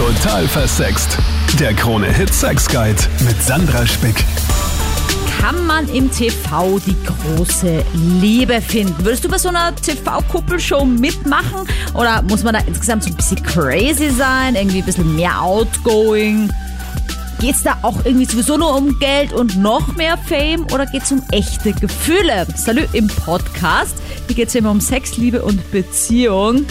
Total 0.00 0.48
versext. 0.48 1.18
Der 1.58 1.74
Krone-Hit 1.74 2.32
Sex 2.32 2.66
Guide 2.66 3.02
mit 3.26 3.42
Sandra 3.42 3.86
Spick. 3.86 4.24
Kann 5.38 5.66
man 5.66 5.86
im 5.90 6.10
TV 6.10 6.78
die 6.78 6.96
große 7.04 7.84
Liebe 8.18 8.62
finden? 8.62 9.04
Würdest 9.04 9.24
du 9.24 9.28
bei 9.28 9.36
so 9.36 9.50
einer 9.50 9.76
TV-Kuppelshow 9.76 10.86
mitmachen? 10.86 11.68
Oder 11.92 12.22
muss 12.22 12.42
man 12.42 12.54
da 12.54 12.60
insgesamt 12.60 13.04
so 13.04 13.10
ein 13.10 13.16
bisschen 13.16 13.42
crazy 13.42 14.08
sein? 14.08 14.54
Irgendwie 14.54 14.78
ein 14.78 14.86
bisschen 14.86 15.16
mehr 15.16 15.38
outgoing? 15.42 16.50
Geht 17.38 17.56
es 17.56 17.62
da 17.62 17.76
auch 17.82 18.02
irgendwie 18.06 18.24
sowieso 18.24 18.56
nur 18.56 18.74
um 18.74 18.98
Geld 19.00 19.34
und 19.34 19.58
noch 19.58 19.96
mehr 19.96 20.16
Fame 20.16 20.64
oder 20.72 20.86
geht 20.86 21.02
es 21.02 21.12
um 21.12 21.22
echte 21.30 21.74
Gefühle? 21.74 22.46
Salü 22.56 22.86
im 22.94 23.08
Podcast. 23.08 23.96
Hier 24.28 24.36
geht 24.36 24.48
es 24.48 24.54
immer 24.54 24.70
um 24.70 24.80
Sex, 24.80 25.18
Liebe 25.18 25.42
und 25.42 25.70
Beziehung. 25.70 26.64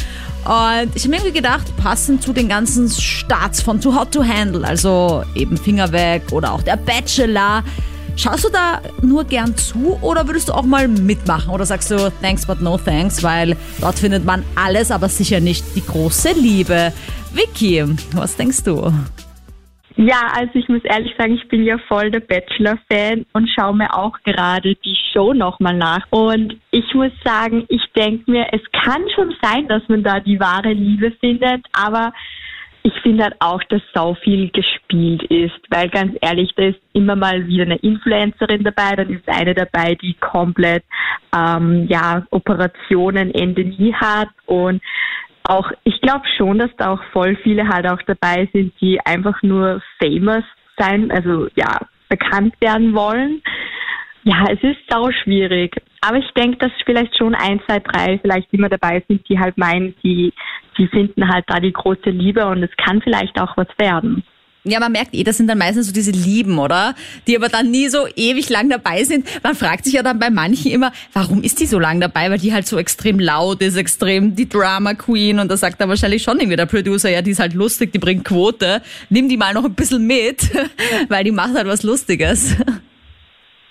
Und 0.46 0.96
ich 0.96 1.04
habe 1.04 1.10
mir 1.10 1.18
irgendwie 1.18 1.34
gedacht, 1.34 1.76
passend 1.78 2.24
zu 2.24 2.34
den 2.34 2.48
ganzen 2.48 2.89
Starts 2.89 3.62
von 3.62 3.82
Too 3.82 3.94
Hot 3.96 4.12
to 4.12 4.24
Handle, 4.24 4.66
also 4.66 5.24
eben 5.36 5.57
Finger 5.57 5.92
weg 5.92 6.24
oder 6.32 6.54
auch 6.54 6.64
der 6.64 6.78
Bachelor. 6.78 7.64
Schaust 8.16 8.44
du 8.44 8.50
da 8.50 8.82
nur 9.02 9.24
gern 9.24 9.56
zu 9.56 9.97
oder 10.02 10.28
würdest 10.28 10.50
du 10.50 10.54
auch 10.54 10.64
mal 10.64 10.88
mitmachen? 10.88 11.52
Oder 11.52 11.66
sagst 11.66 11.92
du 11.92 12.11
thanks 12.21 12.46
but 12.46 12.61
no 12.61 12.78
thanks, 12.78 13.24
weil 13.24 13.56
dort 13.80 14.00
findet 14.00 14.25
man 14.25 14.44
alles, 14.56 14.92
aber 14.92 15.07
sicher 15.07 15.39
nicht 15.39 15.64
die 15.75 15.86
große 15.86 16.32
Liebe. 16.33 16.92
Vicky, 17.33 17.86
was 18.14 18.36
denkst 18.36 18.64
du? 18.64 18.92
Ja, 20.02 20.32
also 20.34 20.52
ich 20.54 20.70
muss 20.70 20.82
ehrlich 20.86 21.14
sagen, 21.18 21.34
ich 21.34 21.46
bin 21.50 21.66
ja 21.66 21.78
voll 21.89 22.10
der 22.10 22.21
Bachelor-Fan 22.21 23.26
und 23.34 23.50
schaue 23.50 23.76
mir 23.76 23.94
auch 23.94 24.18
gerade 24.24 24.75
die 24.75 24.98
Show 25.12 25.34
nochmal 25.34 25.75
nach. 25.75 26.08
Und 26.10 26.56
ich 26.72 26.94
muss 26.94 27.12
sagen, 27.25 27.66
ich 27.68 27.84
denke 27.98 28.32
mir, 28.32 28.48
es 28.54 28.62
kann 28.72 29.04
schon 29.14 29.36
sein, 29.42 29.68
dass 29.68 29.84
man 29.89 30.02
da 30.02 30.22
die 30.22 30.39
wahre 30.39 30.72
Liebe 30.72 31.12
findet, 31.20 31.66
aber 31.74 32.14
ich 32.84 32.94
finde 33.02 33.25
halt 33.25 33.36
auch, 33.42 33.62
dass 33.66 33.81
so 33.94 34.16
viel 34.23 34.50
gespielt 34.52 35.23
ist, 35.23 35.59
weil 35.70 35.89
ganz 35.89 36.16
ehrlich, 36.22 36.53
da 36.56 36.67
ist 36.67 36.80
immer 36.94 37.17
mal 37.17 37.45
wieder 37.47 37.63
eine 37.63 37.75
Influencerin 37.75 38.63
dabei, 38.63 38.95
dann 38.95 39.09
ist 39.09 39.28
eine 39.28 39.53
dabei, 39.53 39.95
die 39.95 40.13
komplett 40.13 40.86
ähm, 41.36 41.88
ja 41.89 42.25
Operationen 42.30 43.36
Ende 43.36 43.66
nie 43.66 43.94
hat 43.94 44.30
und 44.45 44.81
auch, 45.50 45.72
ich 45.83 46.00
glaube 46.02 46.25
schon, 46.38 46.59
dass 46.59 46.69
da 46.78 46.94
auch 46.94 47.03
voll 47.11 47.36
viele 47.38 47.67
halt 47.67 47.88
auch 47.88 48.02
dabei 48.03 48.47
sind, 48.53 48.73
die 48.80 49.00
einfach 49.05 49.42
nur 49.42 49.81
famous 50.02 50.44
sein, 50.78 51.11
also 51.11 51.47
ja, 51.56 51.80
bekannt 52.08 52.53
werden 52.61 52.94
wollen. 52.94 53.41
Ja, 54.23 54.45
es 54.50 54.61
ist 54.61 54.80
sau 54.89 55.09
schwierig. 55.11 55.81
Aber 56.02 56.17
ich 56.17 56.30
denke, 56.31 56.58
dass 56.58 56.72
vielleicht 56.86 57.17
schon 57.17 57.36
ein, 57.36 57.61
zwei, 57.66 57.80
drei 57.80 58.19
vielleicht 58.19 58.53
immer 58.53 58.69
dabei 58.69 59.03
sind, 59.08 59.28
die 59.28 59.39
halt 59.39 59.58
meinen, 59.58 59.95
die, 60.03 60.33
die 60.78 60.88
finden 60.88 61.28
halt 61.28 61.45
da 61.47 61.59
die 61.59 61.73
große 61.73 62.09
Liebe 62.09 62.45
und 62.45 62.63
es 62.63 62.75
kann 62.78 63.02
vielleicht 63.02 63.39
auch 63.41 63.58
was 63.58 63.67
werden. 63.78 64.23
Ja, 64.65 64.81
man 64.81 64.91
merkt 64.91 65.13
eh, 65.13 65.23
das 65.23 65.38
sind 65.38 65.47
dann 65.47 65.57
meistens 65.57 65.88
so 65.88 65.93
diese 65.93 66.11
Lieben, 66.11 66.59
oder? 66.59 66.93
Die 67.27 67.38
aber 67.38 67.47
dann 67.47 67.71
nie 67.71 67.88
so 67.88 68.07
ewig 68.15 68.49
lang 68.49 68.69
dabei 68.69 69.05
sind. 69.05 69.25
Man 69.41 69.55
fragt 69.55 69.85
sich 69.85 69.93
ja 69.93 70.03
dann 70.03 70.19
bei 70.19 70.29
manchen 70.29 70.71
immer, 70.71 70.91
warum 71.13 71.43
ist 71.43 71.61
die 71.61 71.66
so 71.66 71.79
lang 71.79 72.01
dabei? 72.01 72.29
Weil 72.29 72.39
die 72.39 72.51
halt 72.53 72.67
so 72.67 72.77
extrem 72.77 73.19
laut 73.19 73.61
ist, 73.61 73.77
extrem 73.77 74.35
die 74.35 74.49
Drama 74.49 74.95
Queen. 74.95 75.39
Und 75.39 75.49
da 75.49 75.55
sagt 75.55 75.79
er 75.79 75.88
wahrscheinlich 75.88 76.23
schon 76.23 76.39
irgendwie 76.39 76.57
der 76.57 76.66
Producer, 76.66 77.09
ja, 77.09 77.21
die 77.21 77.31
ist 77.31 77.39
halt 77.39 77.53
lustig, 77.53 77.93
die 77.93 77.99
bringt 77.99 78.25
Quote. 78.25 78.81
Nimm 79.09 79.29
die 79.29 79.38
mal 79.38 79.53
noch 79.53 79.63
ein 79.63 79.73
bisschen 79.73 80.05
mit, 80.05 80.49
weil 81.07 81.23
die 81.23 81.31
macht 81.31 81.53
halt 81.53 81.67
was 81.67 81.83
Lustiges. 81.83 82.55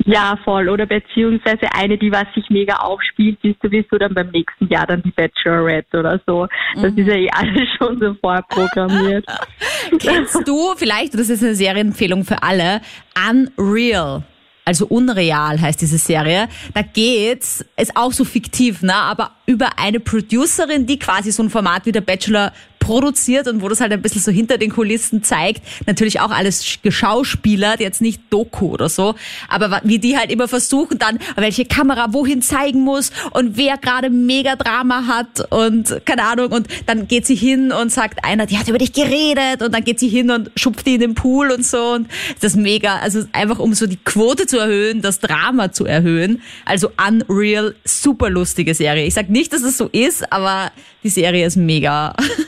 Ja, 0.08 0.38
voll. 0.42 0.70
Oder 0.70 0.86
beziehungsweise 0.86 1.68
eine, 1.74 1.98
die 1.98 2.10
was 2.10 2.24
sich 2.34 2.48
mega 2.48 2.76
aufspielt, 2.76 3.38
ist 3.42 3.60
sowieso 3.62 3.98
dann 3.98 4.14
beim 4.14 4.30
nächsten 4.30 4.66
Jahr 4.68 4.86
dann 4.86 5.02
die 5.02 5.10
Bachelorette 5.10 5.98
oder 5.98 6.18
so. 6.26 6.46
Das 6.74 6.92
mhm. 6.92 6.98
ist 6.98 7.08
ja 7.08 7.14
eh 7.14 7.28
alles 7.30 7.68
schon 7.78 8.00
so 8.00 8.14
vorprogrammiert. 8.14 9.26
Kennst 9.98 10.48
du 10.48 10.74
vielleicht, 10.76 11.12
das 11.12 11.28
ist 11.28 11.42
eine 11.42 11.54
Serienempfehlung 11.54 12.24
für 12.24 12.42
alle, 12.42 12.80
Unreal? 13.28 14.22
also 14.68 14.86
unreal 14.86 15.58
heißt 15.58 15.80
diese 15.80 15.96
Serie. 15.96 16.46
Da 16.74 16.82
geht's, 16.82 17.64
ist 17.78 17.96
auch 17.96 18.12
so 18.12 18.24
fiktiv, 18.24 18.82
ne, 18.82 18.94
aber 18.94 19.30
über 19.46 19.78
eine 19.78 19.98
Producerin, 19.98 20.84
die 20.84 20.98
quasi 20.98 21.32
so 21.32 21.42
ein 21.42 21.48
Format 21.48 21.86
wie 21.86 21.92
der 21.92 22.02
Bachelor 22.02 22.52
produziert 22.88 23.46
und 23.48 23.60
wo 23.60 23.68
das 23.68 23.82
halt 23.82 23.92
ein 23.92 24.00
bisschen 24.00 24.22
so 24.22 24.32
hinter 24.32 24.56
den 24.56 24.70
Kulissen 24.70 25.22
zeigt. 25.22 25.60
Natürlich 25.84 26.20
auch 26.20 26.30
alles 26.30 26.78
geschauspielert, 26.82 27.80
jetzt 27.80 28.00
nicht 28.00 28.22
Doku 28.30 28.70
oder 28.70 28.88
so, 28.88 29.14
aber 29.46 29.82
wie 29.84 29.98
die 29.98 30.16
halt 30.16 30.32
immer 30.32 30.48
versuchen 30.48 30.98
dann, 30.98 31.18
welche 31.36 31.66
Kamera 31.66 32.14
wohin 32.14 32.40
zeigen 32.40 32.80
muss 32.80 33.10
und 33.32 33.58
wer 33.58 33.76
gerade 33.76 34.08
mega 34.08 34.56
Drama 34.56 35.06
hat 35.06 35.52
und 35.52 36.00
keine 36.06 36.24
Ahnung 36.24 36.50
und 36.50 36.66
dann 36.86 37.06
geht 37.06 37.26
sie 37.26 37.34
hin 37.34 37.72
und 37.72 37.92
sagt 37.92 38.24
einer, 38.24 38.46
die 38.46 38.56
hat 38.56 38.68
über 38.68 38.78
dich 38.78 38.94
geredet 38.94 39.60
und 39.62 39.74
dann 39.74 39.84
geht 39.84 40.00
sie 40.00 40.08
hin 40.08 40.30
und 40.30 40.50
schupft 40.56 40.86
die 40.86 40.94
in 40.94 41.00
den 41.00 41.14
Pool 41.14 41.50
und 41.50 41.66
so 41.66 41.92
und 41.92 42.08
das 42.40 42.56
mega, 42.56 43.00
also 43.00 43.22
einfach 43.32 43.58
um 43.58 43.74
so 43.74 43.86
die 43.86 43.98
Quote 44.02 44.46
zu 44.46 44.56
erhöhen, 44.56 45.02
das 45.02 45.20
Drama 45.20 45.72
zu 45.72 45.84
erhöhen. 45.84 46.40
Also 46.64 46.88
Unreal, 47.06 47.74
super 47.84 48.30
lustige 48.30 48.72
Serie. 48.72 49.04
Ich 49.04 49.12
sag 49.12 49.28
nicht, 49.28 49.52
dass 49.52 49.62
es 49.62 49.76
so 49.76 49.88
ist, 49.92 50.32
aber 50.32 50.72
die 51.02 51.10
Serie 51.10 51.46
ist 51.46 51.56
mega. 51.56 52.14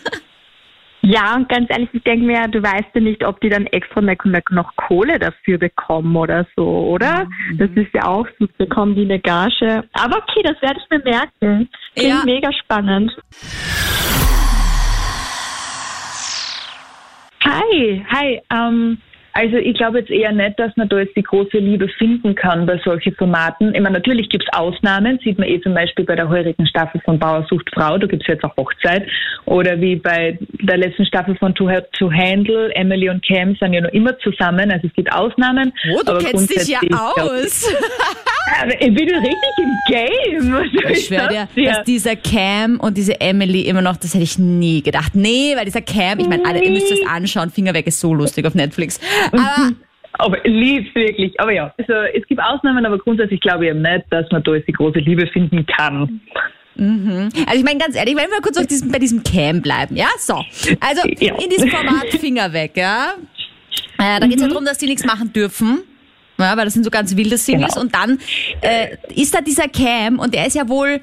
Ja, 1.02 1.34
und 1.34 1.48
ganz 1.48 1.70
ehrlich, 1.70 1.88
ich 1.92 2.02
denke 2.02 2.26
mir, 2.26 2.46
du 2.48 2.62
weißt 2.62 2.90
ja 2.94 3.00
nicht, 3.00 3.24
ob 3.24 3.40
die 3.40 3.48
dann 3.48 3.66
extra 3.66 4.00
noch 4.50 4.76
Kohle 4.76 5.18
dafür 5.18 5.56
bekommen 5.56 6.14
oder 6.14 6.46
so, 6.56 6.66
oder? 6.66 7.24
Mhm. 7.24 7.58
Das 7.58 7.70
ist 7.74 7.94
ja 7.94 8.06
auch 8.06 8.26
so, 8.38 8.46
bekommen 8.58 8.94
die 8.94 9.04
eine 9.04 9.18
Gage. 9.18 9.84
Aber 9.94 10.18
okay, 10.18 10.42
das 10.42 10.60
werde 10.60 10.78
ich 10.78 10.90
mir 10.90 11.02
merken. 11.02 11.68
Klingt 11.94 12.10
ja. 12.10 12.22
mega 12.24 12.52
spannend. 12.52 13.12
Hi, 17.44 18.04
hi. 18.10 18.42
Ähm, 18.52 18.98
also 19.40 19.56
ich 19.56 19.74
glaube 19.74 20.00
jetzt 20.00 20.10
eher 20.10 20.32
nicht, 20.32 20.58
dass 20.58 20.76
man 20.76 20.86
da 20.90 20.98
jetzt 20.98 21.16
die 21.16 21.22
große 21.22 21.56
Liebe 21.56 21.88
finden 21.96 22.34
kann 22.34 22.66
bei 22.66 22.78
solchen 22.84 23.14
Formaten. 23.14 23.74
Ich 23.74 23.80
meine, 23.80 23.94
natürlich 23.94 24.28
gibt 24.28 24.44
es 24.44 24.58
Ausnahmen, 24.58 25.18
sieht 25.24 25.38
man 25.38 25.48
eh 25.48 25.58
zum 25.62 25.72
Beispiel 25.72 26.04
bei 26.04 26.14
der 26.14 26.28
heurigen 26.28 26.66
Staffel 26.66 27.00
von 27.06 27.18
Bauer 27.18 27.46
sucht 27.48 27.70
Frau, 27.72 27.96
da 27.96 28.06
gibt 28.06 28.22
es 28.22 28.28
jetzt 28.28 28.44
auch 28.44 28.54
Hochzeit. 28.58 29.08
Oder 29.46 29.80
wie 29.80 29.96
bei 29.96 30.38
der 30.60 30.76
letzten 30.76 31.06
Staffel 31.06 31.36
von 31.36 31.54
To, 31.54 31.70
to 31.92 32.12
Handle, 32.12 32.70
Emily 32.74 33.08
und 33.08 33.26
Cam 33.26 33.56
sind 33.56 33.72
ja 33.72 33.80
noch 33.80 33.92
immer 33.92 34.18
zusammen, 34.18 34.70
also 34.70 34.86
es 34.86 34.92
gibt 34.92 35.10
Ausnahmen. 35.10 35.72
Oh, 35.94 36.02
du 36.04 36.18
kennst 36.18 36.50
dich 36.54 36.68
ja 36.68 36.80
aus. 37.16 37.66
ich 38.78 38.94
bin 38.94 39.08
richtig 39.08 39.54
im 39.58 39.70
Game. 39.88 40.64
Ich 40.90 41.06
schwöre 41.06 41.48
dir, 41.54 41.64
dass 41.64 41.84
dieser 41.84 42.16
Cam 42.16 42.78
und 42.78 42.96
diese 42.96 43.20
Emily 43.20 43.62
immer 43.62 43.82
noch, 43.82 43.96
das 43.96 44.12
hätte 44.14 44.24
ich 44.24 44.38
nie 44.38 44.82
gedacht. 44.82 45.14
Nee, 45.14 45.54
weil 45.56 45.64
dieser 45.64 45.82
Cam, 45.82 46.18
ich 46.18 46.28
meine, 46.28 46.44
alle, 46.44 46.62
ihr 46.62 46.70
müsst 46.70 46.92
es 46.92 47.00
anschauen, 47.06 47.50
Finger 47.50 47.72
weg 47.74 47.86
ist 47.86 48.00
so 48.00 48.12
lustig 48.12 48.44
auf 48.46 48.54
Netflix. 48.54 49.00
Aber 49.32 49.70
aber 50.20 50.38
lieb 50.44 50.94
wirklich. 50.94 51.38
Aber 51.40 51.52
ja, 51.52 51.72
also 51.78 51.92
es 52.14 52.26
gibt 52.26 52.40
Ausnahmen, 52.42 52.84
aber 52.84 52.98
grundsätzlich 52.98 53.40
glaube 53.40 53.64
ich 53.64 53.70
eben 53.70 53.82
nicht, 53.82 54.04
dass 54.10 54.30
man 54.30 54.42
da 54.42 54.54
jetzt 54.54 54.68
die 54.68 54.72
große 54.72 54.98
Liebe 54.98 55.26
finden 55.28 55.66
kann. 55.66 56.20
Mhm. 56.76 57.28
Also 57.46 57.58
ich 57.58 57.64
meine 57.64 57.78
ganz 57.78 57.96
ehrlich, 57.96 58.16
wenn 58.16 58.30
wir 58.30 58.40
kurz 58.42 58.56
auf 58.56 58.66
diesem, 58.66 58.90
bei 58.90 58.98
diesem 58.98 59.22
Cam 59.22 59.60
bleiben, 59.62 59.96
ja? 59.96 60.08
So. 60.18 60.34
Also 60.80 61.08
ja. 61.18 61.34
in 61.36 61.50
diesem 61.50 61.70
Format 61.70 62.08
Finger 62.08 62.52
weg, 62.52 62.72
ja? 62.76 63.12
Äh, 63.98 64.20
da 64.20 64.26
geht 64.26 64.36
es 64.36 64.36
mhm. 64.36 64.42
ja 64.42 64.48
darum, 64.48 64.64
dass 64.64 64.78
die 64.78 64.86
nichts 64.86 65.04
machen 65.04 65.32
dürfen. 65.32 65.82
Ja, 66.38 66.56
weil 66.56 66.64
das 66.64 66.72
sind 66.72 66.84
so 66.84 66.90
ganz 66.90 67.14
wilde 67.16 67.36
Singles. 67.36 67.74
Genau. 67.74 67.82
Und 67.82 67.94
dann 67.94 68.18
äh, 68.62 68.96
ist 69.14 69.34
da 69.34 69.42
dieser 69.42 69.68
Cam 69.68 70.18
und 70.18 70.32
der 70.32 70.46
ist 70.46 70.56
ja 70.56 70.68
wohl 70.68 71.00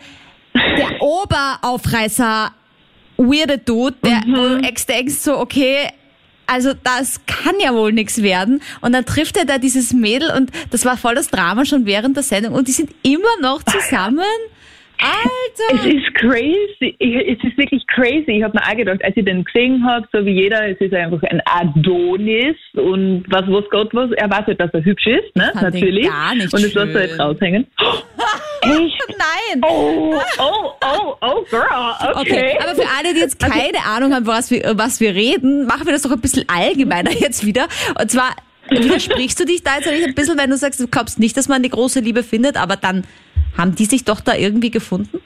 der 0.55 0.99
Oberaufreißer, 1.01 2.51
weirde 3.17 3.59
Dude, 3.59 3.97
der 4.03 4.23
mhm. 4.25 4.61
denkst 4.61 5.13
so, 5.13 5.37
okay, 5.37 5.89
also 6.47 6.73
das 6.73 7.21
kann 7.25 7.55
ja 7.59 7.73
wohl 7.73 7.93
nichts 7.93 8.21
werden. 8.23 8.61
Und 8.81 8.93
dann 8.93 9.05
trifft 9.05 9.37
er 9.37 9.45
da 9.45 9.57
dieses 9.57 9.93
Mädel 9.93 10.31
und 10.31 10.51
das 10.71 10.85
war 10.85 10.97
voll 10.97 11.15
das 11.15 11.27
Drama 11.27 11.65
schon 11.65 11.85
während 11.85 12.15
der 12.15 12.23
Sendung 12.23 12.53
und 12.53 12.67
die 12.67 12.71
sind 12.71 12.89
immer 13.03 13.39
noch 13.41 13.61
zusammen. 13.63 14.23
Alter! 14.99 15.87
Es 15.87 15.93
ist 15.93 16.13
crazy. 16.15 16.95
Es 16.99 17.43
ist 17.43 17.57
wirklich 17.57 17.85
crazy. 17.87 18.37
Ich 18.37 18.43
habe 18.43 18.57
mir 18.57 18.63
auch 18.63 18.75
gedacht, 18.75 19.03
als 19.03 19.15
ich 19.15 19.25
den 19.25 19.43
gesehen 19.43 19.85
habe, 19.85 20.07
so 20.11 20.25
wie 20.25 20.31
jeder, 20.31 20.69
es 20.69 20.79
ist 20.79 20.93
einfach 20.93 21.21
ein 21.23 21.41
Adonis 21.45 22.55
und 22.73 23.25
was, 23.29 23.43
was 23.47 23.69
Gott 23.69 23.93
was. 23.93 24.11
Er 24.13 24.29
weiß 24.29 24.47
halt, 24.47 24.59
dass 24.59 24.73
er 24.73 24.83
hübsch 24.83 25.07
ist, 25.07 25.35
ne? 25.35 25.51
Natürlich. 25.53 26.07
Gar 26.07 26.35
nicht 26.35 26.53
und 26.53 26.63
es 26.63 26.73
lässt 26.73 26.95
er 26.95 27.01
jetzt 27.01 27.19
raushängen. 27.19 27.67
Echt? 28.61 29.17
Nein! 29.17 29.61
Oh, 29.63 30.15
oh, 30.39 30.73
oh, 30.81 31.15
oh, 31.21 31.45
girl. 31.49 31.93
Okay. 32.15 32.19
okay. 32.19 32.57
Aber 32.59 32.75
für 32.75 32.87
alle, 32.97 33.13
die 33.13 33.19
jetzt 33.19 33.39
keine 33.39 33.85
Ahnung 33.85 34.13
haben, 34.13 34.27
was 34.27 34.51
wir, 34.51 34.73
was 34.75 34.99
wir 34.99 35.13
reden, 35.13 35.65
machen 35.67 35.85
wir 35.85 35.93
das 35.93 36.01
doch 36.01 36.11
ein 36.11 36.21
bisschen 36.21 36.45
allgemeiner 36.47 37.11
jetzt 37.19 37.45
wieder. 37.45 37.67
Und 37.99 38.11
zwar 38.11 38.35
widersprichst 38.71 39.39
du 39.39 39.45
dich 39.45 39.63
da 39.63 39.75
jetzt 39.75 39.87
ein 39.87 40.15
bisschen, 40.15 40.37
wenn 40.37 40.49
du 40.49 40.57
sagst, 40.57 40.79
du 40.79 40.87
glaubst 40.87 41.19
nicht, 41.19 41.35
dass 41.37 41.47
man 41.47 41.63
die 41.63 41.69
große 41.69 41.99
Liebe 41.99 42.23
findet, 42.23 42.57
aber 42.61 42.75
dann 42.75 43.05
haben 43.57 43.75
die 43.75 43.85
sich 43.85 44.05
doch 44.05 44.21
da 44.21 44.35
irgendwie 44.35 44.71
gefunden? 44.71 45.19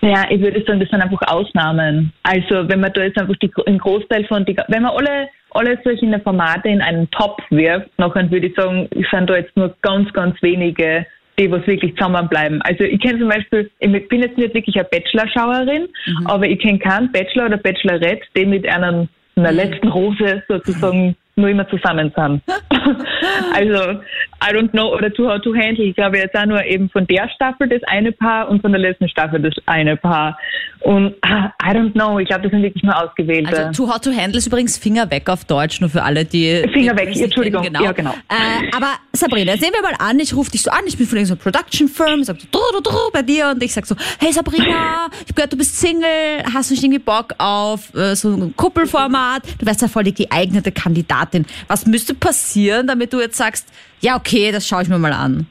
Ja, 0.00 0.26
ich 0.30 0.40
würde 0.40 0.62
sagen, 0.64 0.80
das 0.80 0.88
sind 0.90 1.02
einfach 1.02 1.20
Ausnahmen. 1.26 2.12
Also 2.22 2.68
wenn 2.68 2.80
man 2.80 2.92
da 2.92 3.02
jetzt 3.02 3.18
einfach 3.18 3.34
die, 3.42 3.50
einen 3.66 3.78
Großteil 3.78 4.24
von, 4.26 4.44
die, 4.44 4.56
wenn 4.68 4.82
man 4.82 4.92
alle, 4.92 5.28
alle 5.50 5.78
solche 5.82 6.20
Formate 6.20 6.68
in 6.68 6.80
einen 6.80 7.10
Topf 7.10 7.42
wirft, 7.50 7.90
nachher 7.98 8.30
würde 8.30 8.46
ich 8.46 8.54
sagen, 8.54 8.88
sind 9.10 9.28
da 9.28 9.36
jetzt 9.36 9.56
nur 9.56 9.74
ganz, 9.82 10.12
ganz 10.12 10.40
wenige, 10.40 11.04
die 11.38 11.50
was 11.50 11.66
wirklich 11.66 11.94
zusammenbleiben. 11.96 12.62
Also 12.62 12.84
ich 12.84 13.00
kenne 13.00 13.18
zum 13.18 13.28
Beispiel, 13.28 13.70
ich 13.80 14.08
bin 14.08 14.22
jetzt 14.22 14.38
nicht 14.38 14.54
wirklich 14.54 14.76
eine 14.76 14.84
Bachelor-Schauerin, 14.84 15.88
mhm. 16.06 16.26
aber 16.26 16.46
ich 16.46 16.60
kenne 16.60 16.78
keinen 16.78 17.10
Bachelor 17.10 17.46
oder 17.46 17.56
Bachelorette, 17.56 18.22
die 18.36 18.46
mit 18.46 18.68
einem 18.68 19.08
von 19.34 19.44
der 19.44 19.52
letzten 19.52 19.88
Rose 19.88 20.42
sozusagen 20.48 21.16
nur 21.38 21.48
immer 21.48 21.68
zusammen 21.68 22.12
sind. 22.14 22.42
also, 23.54 24.00
I 24.40 24.52
don't 24.52 24.70
know, 24.70 24.94
oder 24.94 25.12
Too 25.12 25.28
Hot 25.28 25.42
to 25.44 25.54
Handle, 25.54 25.84
ich 25.84 25.96
glaube 25.96 26.18
jetzt 26.18 26.36
auch 26.36 26.46
nur 26.46 26.62
eben 26.64 26.90
von 26.90 27.06
der 27.06 27.28
Staffel 27.34 27.68
das 27.68 27.82
eine 27.84 28.12
Paar 28.12 28.48
und 28.48 28.60
von 28.60 28.72
der 28.72 28.80
letzten 28.80 29.08
Staffel 29.08 29.40
das 29.40 29.54
eine 29.66 29.96
Paar. 29.96 30.38
Und 30.80 31.14
ah, 31.22 31.52
I 31.62 31.74
don't 31.74 31.92
know, 31.92 32.18
ich 32.18 32.28
glaube, 32.28 32.42
das 32.42 32.52
sind 32.52 32.62
wirklich 32.62 32.84
nur 32.84 32.96
ausgewählte. 32.96 33.66
Also 33.66 33.84
Too 33.84 33.92
Hot 33.92 34.04
to 34.04 34.10
Handle 34.10 34.38
ist 34.38 34.46
übrigens 34.46 34.78
Finger 34.78 35.10
weg 35.10 35.28
auf 35.28 35.44
Deutsch, 35.44 35.80
nur 35.80 35.90
für 35.90 36.02
alle, 36.02 36.24
die... 36.24 36.62
Finger 36.72 36.96
weg, 36.96 37.16
Entschuldigung. 37.16 37.62
kennen, 37.62 37.68
Genau. 37.68 37.84
Ja, 37.84 37.92
genau. 37.92 38.14
Äh, 38.28 38.74
aber 38.74 38.94
Sabrina, 39.12 39.56
sehen 39.56 39.72
wir 39.72 39.82
mal 39.82 39.94
an, 39.98 40.18
ich 40.20 40.34
rufe 40.34 40.50
dich 40.50 40.62
so 40.62 40.70
an, 40.70 40.80
ich 40.86 40.96
bin 40.96 41.06
von 41.06 41.18
irgendeiner 41.18 41.40
Production 41.40 41.88
Firm, 41.88 42.24
sag 42.24 42.40
so, 42.40 42.46
drr, 42.50 42.60
drr, 42.72 42.82
drr, 42.82 43.10
bei 43.12 43.22
dir 43.22 43.48
und 43.50 43.62
ich 43.62 43.72
sag 43.72 43.86
so, 43.86 43.94
hey 44.18 44.32
Sabrina, 44.32 45.08
ich 45.26 45.34
gehört, 45.34 45.52
du 45.52 45.56
bist 45.56 45.78
Single, 45.78 46.42
hast 46.52 46.70
du 46.70 46.74
nicht 46.74 46.82
irgendwie 46.82 46.98
Bock 47.00 47.34
auf 47.38 47.94
äh, 47.94 48.14
so 48.14 48.30
ein 48.30 48.54
Kuppelformat? 48.56 49.42
Du 49.58 49.66
wärst 49.66 49.82
ja 49.82 49.88
voll 49.88 50.04
die 50.04 50.14
geeignete 50.14 50.72
Kandidatin. 50.72 51.27
Was 51.66 51.86
müsste 51.86 52.14
passieren, 52.14 52.86
damit 52.86 53.12
du 53.12 53.20
jetzt 53.20 53.36
sagst, 53.36 53.72
ja 54.00 54.16
okay, 54.16 54.50
das 54.52 54.66
schaue 54.66 54.82
ich 54.82 54.88
mir 54.88 54.98
mal 54.98 55.12
an? 55.12 55.46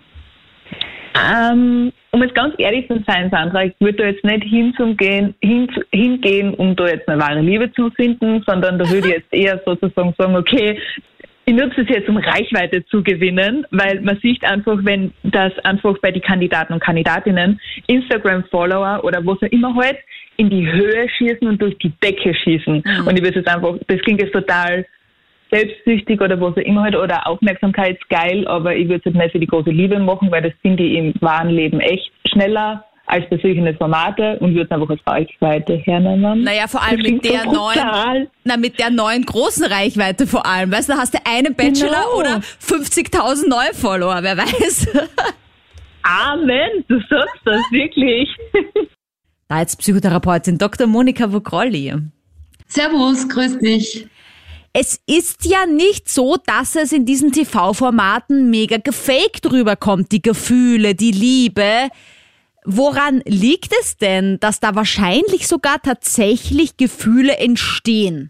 Ähm, 1.17 1.91
um 2.11 2.21
jetzt 2.21 2.35
ganz 2.35 2.53
ehrlich 2.57 2.87
zu 2.87 3.03
sein, 3.07 3.29
Sandra, 3.31 3.65
ich 3.65 3.73
würde 3.79 3.97
da 3.97 4.05
jetzt 4.05 4.23
nicht 4.23 4.43
hinzugehen, 4.43 5.35
hin, 5.41 5.67
hingehen, 5.91 6.53
um 6.53 6.75
da 6.75 6.87
jetzt 6.87 7.07
eine 7.07 7.21
wahre 7.21 7.41
Liebe 7.41 7.71
zu 7.73 7.89
finden, 7.91 8.43
sondern 8.45 8.77
da 8.77 8.89
würde 8.89 9.07
ich 9.07 9.13
jetzt 9.15 9.33
eher 9.33 9.61
sozusagen 9.65 10.13
sagen, 10.17 10.35
okay, 10.35 10.79
ich 11.45 11.53
nutze 11.53 11.81
es 11.81 11.89
jetzt, 11.89 12.09
um 12.09 12.17
Reichweite 12.17 12.85
zu 12.87 13.01
gewinnen, 13.01 13.65
weil 13.71 14.01
man 14.01 14.19
sieht 14.19 14.43
einfach, 14.43 14.79
wenn 14.81 15.13
das 15.23 15.57
einfach 15.63 15.97
bei 15.99 16.11
den 16.11 16.21
Kandidaten 16.21 16.73
und 16.73 16.83
Kandidatinnen 16.83 17.59
Instagram-Follower 17.87 19.03
oder 19.03 19.25
was 19.25 19.37
auch 19.37 19.51
immer 19.51 19.73
halt 19.75 19.97
in 20.35 20.49
die 20.49 20.69
Höhe 20.69 21.07
schießen 21.17 21.47
und 21.47 21.61
durch 21.61 21.77
die 21.77 21.93
Decke 22.03 22.35
schießen. 22.35 22.83
Mhm. 22.85 23.07
Und 23.07 23.17
ich 23.17 23.23
würde 23.23 23.39
es 23.39 23.47
einfach, 23.47 23.75
das 23.87 24.01
klingt 24.01 24.21
jetzt 24.21 24.33
total 24.33 24.85
selbstsüchtig 25.51 26.19
oder 26.21 26.39
was 26.39 26.53
auch 26.53 26.57
immer 26.57 26.83
halt 26.83 26.95
oder 26.95 27.25
aufmerksamkeitsgeil, 27.27 28.47
aber 28.47 28.75
ich 28.75 28.87
würde 28.87 28.99
es 28.99 29.05
halt 29.05 29.15
nicht 29.15 29.31
für 29.31 29.39
die 29.39 29.47
große 29.47 29.69
Liebe 29.69 29.99
machen, 29.99 30.31
weil 30.31 30.41
das 30.41 30.53
finde 30.61 30.83
ich 30.83 30.97
im 30.97 31.13
wahren 31.21 31.49
Leben 31.49 31.79
echt 31.79 32.11
schneller 32.31 32.83
als 33.09 33.23
solchen 33.29 33.73
Formate 33.77 34.37
und 34.39 34.53
würde 34.53 34.63
es 34.65 34.71
einfach 34.71 34.89
als 34.89 34.99
Reichweite 35.07 35.77
hernehmen. 35.77 36.43
Naja, 36.43 36.67
vor 36.67 36.83
allem 36.83 37.01
Das 37.01 37.11
mit 37.11 37.23
der 37.25 37.43
so 37.45 37.51
neuen, 37.53 38.27
na, 38.43 38.57
mit 38.57 38.77
der 38.79 38.89
neuen 38.89 39.23
großen 39.23 39.63
Reichweite 39.65 40.27
vor 40.27 40.45
allem. 40.45 40.71
Weißt 40.71 40.89
du, 40.89 40.93
da 40.93 40.99
hast 40.99 41.13
du 41.13 41.19
einen 41.25 41.55
Bachelor 41.55 42.01
Genau. 42.03 42.19
oder 42.19 42.29
50.000 42.39 43.47
neue 43.47 43.73
Follower, 43.73 44.19
wer 44.21 44.37
weiß. 44.37 44.87
Amen, 46.03 46.83
du 46.87 46.99
sagst 47.09 47.41
das 47.45 47.61
wirklich. 47.71 48.29
Da 49.47 49.59
jetzt 49.61 49.77
Psychotherapeutin 49.77 50.57
Dr. 50.57 50.87
Monika 50.87 51.31
Vogrolli. 51.31 51.93
Servus, 52.67 53.27
grüß 53.29 53.59
dich. 53.59 54.07
Es 54.79 54.99
ist 55.07 55.45
ja 55.45 55.65
nicht 55.65 56.07
so, 56.07 56.37
dass 56.37 56.75
es 56.75 56.91
in 56.91 57.03
diesen 57.03 57.31
TV-Formaten 57.31 58.51
mega 58.51 58.77
gefaked 58.77 59.51
rüberkommt, 59.51 60.11
die 60.11 60.21
Gefühle, 60.21 60.93
die 60.93 61.09
Liebe. 61.09 61.89
Woran 62.63 63.23
liegt 63.25 63.73
es 63.81 63.97
denn, 63.97 64.39
dass 64.39 64.59
da 64.59 64.75
wahrscheinlich 64.75 65.47
sogar 65.47 65.81
tatsächlich 65.81 66.77
Gefühle 66.77 67.37
entstehen? 67.37 68.29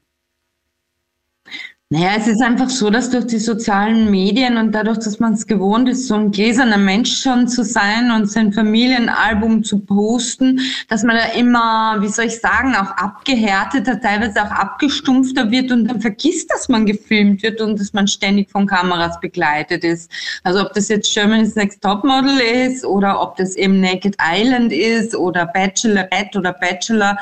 Naja, 1.90 2.16
es 2.18 2.28
ist 2.28 2.42
einfach 2.42 2.70
so, 2.70 2.90
dass 2.90 3.12
durch 3.12 3.28
die 3.28 3.40
sozialen 3.40 4.12
Medien 4.12 4.58
und 4.58 4.74
dadurch, 4.74 4.98
dass 4.98 5.22
man 5.22 5.36
es 5.36 5.48
gewohnt 5.48 5.88
ist, 5.88 6.08
so 6.08 6.16
ein 6.16 6.32
gläserner 6.32 6.78
Mensch 6.78 7.22
schon 7.22 7.48
zu 7.48 7.64
sein 7.64 8.12
und 8.12 8.30
sein 8.30 8.52
Familienalbum 8.52 9.64
zu 9.64 9.80
posten, 9.80 10.60
dass 10.90 11.04
man 11.04 11.16
da 11.16 11.40
immer, 11.40 11.96
wie 12.02 12.10
soll 12.10 12.26
ich 12.26 12.42
sagen, 12.42 12.76
auch 12.76 12.92
abgehärteter, 12.92 14.02
teilweise 14.02 14.44
auch 14.44 14.52
abgestumpfter 14.52 15.50
wird 15.50 15.72
und 15.72 15.86
dann 15.86 16.02
vergisst, 16.02 16.52
dass 16.52 16.68
man 16.68 16.86
gefilmt 16.86 17.42
wird 17.42 17.62
und 17.62 17.80
dass 17.80 17.94
man 17.94 18.06
ständig 18.10 18.52
von 18.52 18.68
Kameras 18.68 19.18
begleitet 19.22 19.86
ist. 19.86 20.12
Also 20.44 20.60
ob 20.60 20.74
das 20.74 20.90
jetzt 20.90 21.14
Germany's 21.14 21.56
Next 21.56 21.82
Topmodel 21.82 22.38
ist 22.68 22.84
oder 22.84 23.22
ob 23.22 23.38
das 23.38 23.56
eben 23.56 23.80
Naked 23.80 24.18
Island 24.22 24.74
ist 24.74 25.16
oder 25.16 25.46
Bachelorette 25.46 26.38
oder 26.38 26.52
Bachelor, 26.52 27.18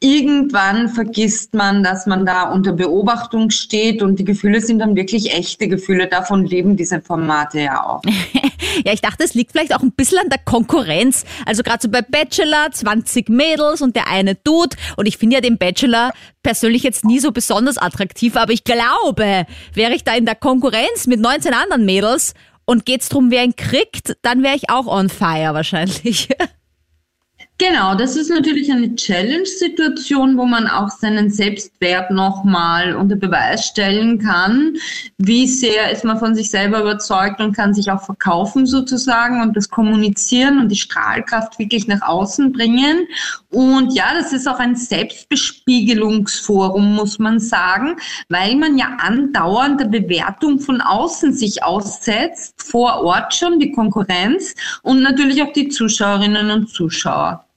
irgendwann 0.00 0.88
vergisst 0.88 1.54
man, 1.54 1.84
dass 1.84 2.06
man 2.06 2.26
da 2.26 2.50
unter 2.50 2.72
Beobachtung 2.72 3.50
steht 3.50 4.02
und 4.08 4.18
die 4.18 4.24
Gefühle 4.24 4.60
sind 4.60 4.78
dann 4.78 4.96
wirklich 4.96 5.32
echte 5.32 5.68
Gefühle. 5.68 6.06
Davon 6.06 6.44
leben 6.44 6.76
diese 6.76 7.00
Formate 7.00 7.60
ja 7.60 7.84
auch. 7.84 8.02
Ja, 8.84 8.92
ich 8.92 9.00
dachte, 9.00 9.24
es 9.24 9.34
liegt 9.34 9.52
vielleicht 9.52 9.74
auch 9.74 9.82
ein 9.82 9.90
bisschen 9.90 10.18
an 10.18 10.28
der 10.28 10.38
Konkurrenz. 10.38 11.24
Also 11.46 11.64
gerade 11.64 11.80
so 11.82 11.88
bei 11.88 12.00
Bachelor, 12.00 12.70
20 12.70 13.28
Mädels 13.28 13.82
und 13.82 13.96
der 13.96 14.06
eine 14.06 14.36
Dude. 14.36 14.76
Und 14.96 15.06
ich 15.06 15.18
finde 15.18 15.36
ja 15.36 15.40
den 15.40 15.58
Bachelor 15.58 16.12
persönlich 16.44 16.84
jetzt 16.84 17.04
nie 17.04 17.18
so 17.18 17.32
besonders 17.32 17.76
attraktiv, 17.76 18.36
aber 18.36 18.52
ich 18.52 18.62
glaube, 18.62 19.46
wäre 19.74 19.94
ich 19.94 20.04
da 20.04 20.14
in 20.14 20.26
der 20.26 20.36
Konkurrenz 20.36 21.06
mit 21.06 21.18
19 21.18 21.54
anderen 21.54 21.86
Mädels 21.86 22.34
und 22.66 22.86
geht's 22.86 23.08
drum, 23.08 23.30
wer 23.30 23.42
ihn 23.42 23.56
kriegt, 23.56 24.16
dann 24.22 24.42
wäre 24.42 24.54
ich 24.54 24.70
auch 24.70 24.86
on 24.86 25.08
fire 25.08 25.54
wahrscheinlich. 25.54 26.28
Genau, 27.60 27.96
das 27.96 28.14
ist 28.14 28.30
natürlich 28.30 28.70
eine 28.70 28.94
Challenge-Situation, 28.94 30.38
wo 30.38 30.46
man 30.46 30.68
auch 30.68 30.90
seinen 30.90 31.28
Selbstwert 31.28 32.12
nochmal 32.12 32.94
unter 32.94 33.16
Beweis 33.16 33.66
stellen 33.66 34.20
kann. 34.20 34.76
Wie 35.18 35.48
sehr 35.48 35.90
ist 35.90 36.04
man 36.04 36.20
von 36.20 36.36
sich 36.36 36.50
selber 36.50 36.82
überzeugt 36.82 37.40
und 37.40 37.56
kann 37.56 37.74
sich 37.74 37.90
auch 37.90 38.00
verkaufen 38.00 38.64
sozusagen 38.64 39.42
und 39.42 39.56
das 39.56 39.68
kommunizieren 39.68 40.60
und 40.60 40.68
die 40.68 40.76
Strahlkraft 40.76 41.58
wirklich 41.58 41.88
nach 41.88 42.02
außen 42.02 42.52
bringen. 42.52 43.08
Und 43.50 43.92
ja, 43.92 44.14
das 44.14 44.32
ist 44.32 44.46
auch 44.46 44.60
ein 44.60 44.76
Selbstbespiegelungsforum, 44.76 46.94
muss 46.94 47.18
man 47.18 47.40
sagen, 47.40 47.96
weil 48.28 48.54
man 48.54 48.78
ja 48.78 48.98
andauernd 49.00 49.80
der 49.80 49.86
Bewertung 49.86 50.60
von 50.60 50.80
außen 50.80 51.32
sich 51.32 51.64
aussetzt, 51.64 52.54
vor 52.62 53.02
Ort 53.02 53.34
schon 53.34 53.58
die 53.58 53.72
Konkurrenz 53.72 54.54
und 54.82 55.02
natürlich 55.02 55.42
auch 55.42 55.52
die 55.52 55.70
Zuschauerinnen 55.70 56.52
und 56.52 56.68
Zuschauer. 56.68 57.47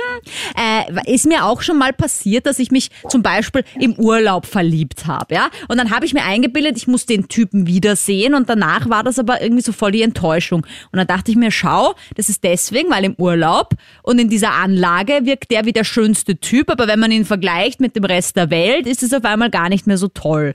äh, 1.06 1.12
ist 1.12 1.26
mir 1.26 1.44
auch 1.44 1.62
schon 1.62 1.78
mal 1.78 1.92
passiert, 1.92 2.46
dass 2.46 2.58
ich 2.58 2.70
mich 2.70 2.90
zum 3.08 3.22
Beispiel 3.22 3.64
im 3.78 3.94
Urlaub 3.94 4.46
verliebt 4.46 5.06
habe, 5.06 5.34
ja. 5.34 5.50
Und 5.68 5.78
dann 5.78 5.90
habe 5.90 6.06
ich 6.06 6.14
mir 6.14 6.24
eingebildet, 6.24 6.76
ich 6.76 6.86
muss 6.86 7.06
den 7.06 7.28
Typen 7.28 7.66
wiedersehen 7.66 8.34
und 8.34 8.48
danach 8.48 8.88
war 8.88 9.02
das 9.02 9.18
aber 9.18 9.42
irgendwie 9.42 9.62
so 9.62 9.72
voll 9.72 9.92
die 9.92 10.02
Enttäuschung. 10.02 10.66
Und 10.92 10.96
dann 10.96 11.06
dachte 11.06 11.30
ich 11.30 11.36
mir, 11.36 11.50
schau, 11.50 11.94
das 12.16 12.28
ist 12.28 12.44
deswegen, 12.44 12.90
weil 12.90 13.04
im 13.04 13.14
Urlaub 13.18 13.74
und 14.02 14.18
in 14.18 14.28
dieser 14.28 14.52
Anlage 14.52 15.20
wirkt 15.24 15.50
der 15.50 15.64
wie 15.64 15.72
der 15.72 15.84
schönste 15.84 16.36
Typ, 16.36 16.70
aber 16.70 16.86
wenn 16.86 17.00
man 17.00 17.12
ihn 17.12 17.24
vergleicht 17.24 17.80
mit 17.80 17.96
dem 17.96 18.04
Rest 18.04 18.36
der 18.36 18.50
Welt, 18.50 18.86
ist 18.86 19.02
es 19.02 19.12
auf 19.12 19.24
einmal 19.24 19.50
gar 19.50 19.68
nicht 19.68 19.86
mehr 19.86 19.98
so 19.98 20.08
toll. 20.08 20.54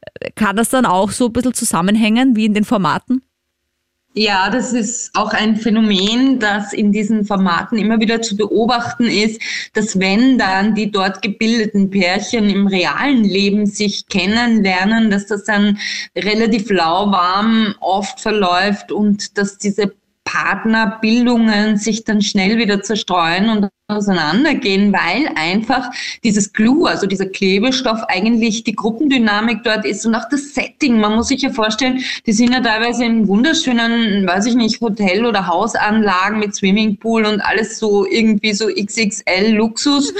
Äh, 0.00 0.30
Kann 0.34 0.56
das 0.56 0.70
dann 0.70 0.86
auch 0.86 1.10
so 1.10 1.26
ein 1.26 1.32
bisschen 1.32 1.54
zusammenhängen 1.54 2.36
wie 2.36 2.46
in 2.46 2.54
den 2.54 2.64
Formaten? 2.64 3.22
Ja, 4.12 4.50
das 4.50 4.72
ist 4.72 5.14
auch 5.14 5.32
ein 5.32 5.56
Phänomen, 5.56 6.40
das 6.40 6.72
in 6.72 6.90
diesen 6.90 7.24
Formaten 7.24 7.78
immer 7.78 8.00
wieder 8.00 8.20
zu 8.20 8.36
beobachten 8.36 9.04
ist, 9.04 9.40
dass 9.72 10.00
wenn 10.00 10.36
dann 10.36 10.74
die 10.74 10.90
dort 10.90 11.22
gebildeten 11.22 11.90
Pärchen 11.90 12.50
im 12.50 12.66
realen 12.66 13.22
Leben 13.22 13.66
sich 13.66 14.08
kennenlernen, 14.08 15.10
dass 15.10 15.26
das 15.26 15.44
dann 15.44 15.78
relativ 16.16 16.70
lauwarm 16.70 17.76
oft 17.78 18.20
verläuft 18.20 18.90
und 18.90 19.38
dass 19.38 19.58
diese 19.58 19.92
Partnerbildungen 20.30 21.76
sich 21.76 22.04
dann 22.04 22.22
schnell 22.22 22.56
wieder 22.58 22.82
zerstreuen 22.82 23.48
und 23.48 23.68
auseinandergehen, 23.88 24.92
weil 24.92 25.28
einfach 25.34 25.90
dieses 26.22 26.52
Glue, 26.52 26.88
also 26.88 27.06
dieser 27.08 27.26
Klebestoff 27.26 28.00
eigentlich 28.06 28.62
die 28.62 28.76
Gruppendynamik 28.76 29.64
dort 29.64 29.84
ist 29.84 30.06
und 30.06 30.14
auch 30.14 30.28
das 30.30 30.54
Setting. 30.54 31.00
Man 31.00 31.16
muss 31.16 31.28
sich 31.28 31.42
ja 31.42 31.50
vorstellen, 31.50 32.04
die 32.26 32.32
sind 32.32 32.52
ja 32.52 32.60
teilweise 32.60 33.04
in 33.04 33.26
wunderschönen, 33.26 34.24
weiß 34.26 34.46
ich 34.46 34.54
nicht, 34.54 34.80
Hotel- 34.80 35.26
oder 35.26 35.48
Hausanlagen 35.48 36.38
mit 36.38 36.54
Swimmingpool 36.54 37.26
und 37.26 37.40
alles 37.40 37.80
so 37.80 38.06
irgendwie 38.06 38.52
so 38.52 38.68
XXL 38.68 39.52
Luxus. 39.52 40.14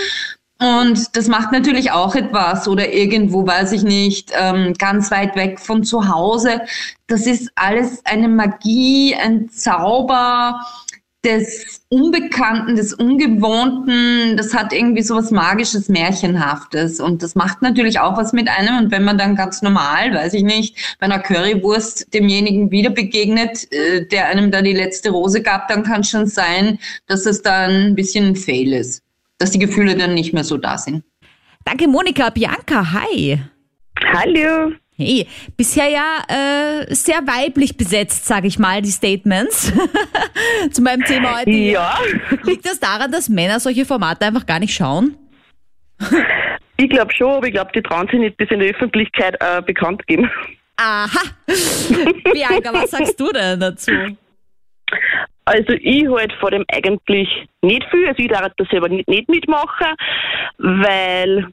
Und 0.60 1.16
das 1.16 1.26
macht 1.28 1.52
natürlich 1.52 1.90
auch 1.90 2.14
etwas 2.14 2.68
oder 2.68 2.92
irgendwo, 2.92 3.46
weiß 3.46 3.72
ich 3.72 3.82
nicht, 3.82 4.30
ähm, 4.38 4.74
ganz 4.78 5.10
weit 5.10 5.34
weg 5.34 5.58
von 5.58 5.84
zu 5.84 6.08
Hause. 6.08 6.60
Das 7.06 7.26
ist 7.26 7.50
alles 7.54 8.02
eine 8.04 8.28
Magie, 8.28 9.14
ein 9.14 9.48
Zauber 9.48 10.60
des 11.24 11.82
Unbekannten, 11.88 12.76
des 12.76 12.92
Ungewohnten. 12.92 14.36
Das 14.36 14.54
hat 14.54 14.74
irgendwie 14.74 15.00
so 15.00 15.16
was 15.16 15.30
Magisches, 15.30 15.88
Märchenhaftes. 15.88 17.00
Und 17.00 17.22
das 17.22 17.34
macht 17.34 17.62
natürlich 17.62 17.98
auch 18.00 18.18
was 18.18 18.34
mit 18.34 18.48
einem. 18.48 18.76
Und 18.76 18.90
wenn 18.90 19.04
man 19.04 19.16
dann 19.16 19.36
ganz 19.36 19.62
normal, 19.62 20.12
weiß 20.12 20.34
ich 20.34 20.42
nicht, 20.42 20.96
bei 20.98 21.06
einer 21.06 21.20
Currywurst 21.20 22.12
demjenigen 22.12 22.70
wieder 22.70 22.90
begegnet, 22.90 23.70
äh, 23.72 24.06
der 24.06 24.28
einem 24.28 24.50
da 24.50 24.60
die 24.60 24.74
letzte 24.74 25.08
Rose 25.08 25.40
gab, 25.42 25.68
dann 25.68 25.84
kann 25.84 26.02
es 26.02 26.10
schon 26.10 26.26
sein, 26.26 26.78
dass 27.06 27.24
es 27.24 27.40
dann 27.40 27.70
ein 27.70 27.94
bisschen 27.94 28.26
ein 28.26 28.36
Fail 28.36 28.74
ist 28.74 29.02
dass 29.40 29.50
die 29.50 29.58
Gefühle 29.58 29.96
dann 29.96 30.14
nicht 30.14 30.32
mehr 30.32 30.44
so 30.44 30.56
da 30.58 30.78
sind. 30.78 31.02
Danke, 31.64 31.88
Monika. 31.88 32.30
Bianca, 32.30 32.92
hi. 32.92 33.40
Hallo. 34.12 34.72
Hey, 34.96 35.26
bisher 35.56 35.88
ja 35.88 36.18
äh, 36.28 36.94
sehr 36.94 37.26
weiblich 37.26 37.78
besetzt, 37.78 38.26
sage 38.26 38.48
ich 38.48 38.58
mal, 38.58 38.82
die 38.82 38.90
Statements 38.90 39.72
zu 40.70 40.82
meinem 40.82 41.04
Thema 41.04 41.38
heute. 41.38 41.50
Ja. 41.50 41.98
Liegt 42.44 42.66
das 42.66 42.78
daran, 42.80 43.10
dass 43.10 43.30
Männer 43.30 43.60
solche 43.60 43.86
Formate 43.86 44.26
einfach 44.26 44.44
gar 44.44 44.58
nicht 44.58 44.74
schauen? 44.74 45.16
Ich 46.76 46.90
glaube 46.90 47.14
schon, 47.14 47.32
aber 47.32 47.46
ich 47.46 47.54
glaube, 47.54 47.70
die 47.74 47.82
trauen 47.82 48.08
sich 48.08 48.20
nicht 48.20 48.36
bis 48.36 48.50
in 48.50 48.60
die 48.60 48.74
Öffentlichkeit 48.74 49.36
äh, 49.40 49.62
bekannt 49.62 50.06
geben. 50.06 50.30
Aha. 50.76 51.20
Bianca, 52.32 52.72
was 52.74 52.90
sagst 52.90 53.18
du 53.18 53.32
denn 53.32 53.58
dazu? 53.58 53.90
Also 55.50 55.72
ich 55.72 56.06
halt 56.06 56.32
vor 56.34 56.52
dem 56.52 56.64
eigentlich 56.68 57.28
nicht 57.60 57.84
viel. 57.90 58.06
Also 58.06 58.22
ich 58.22 58.28
darf 58.28 58.52
das 58.56 58.68
selber 58.68 58.88
nicht, 58.88 59.08
nicht 59.08 59.28
mitmachen, 59.28 59.96
weil 60.58 61.48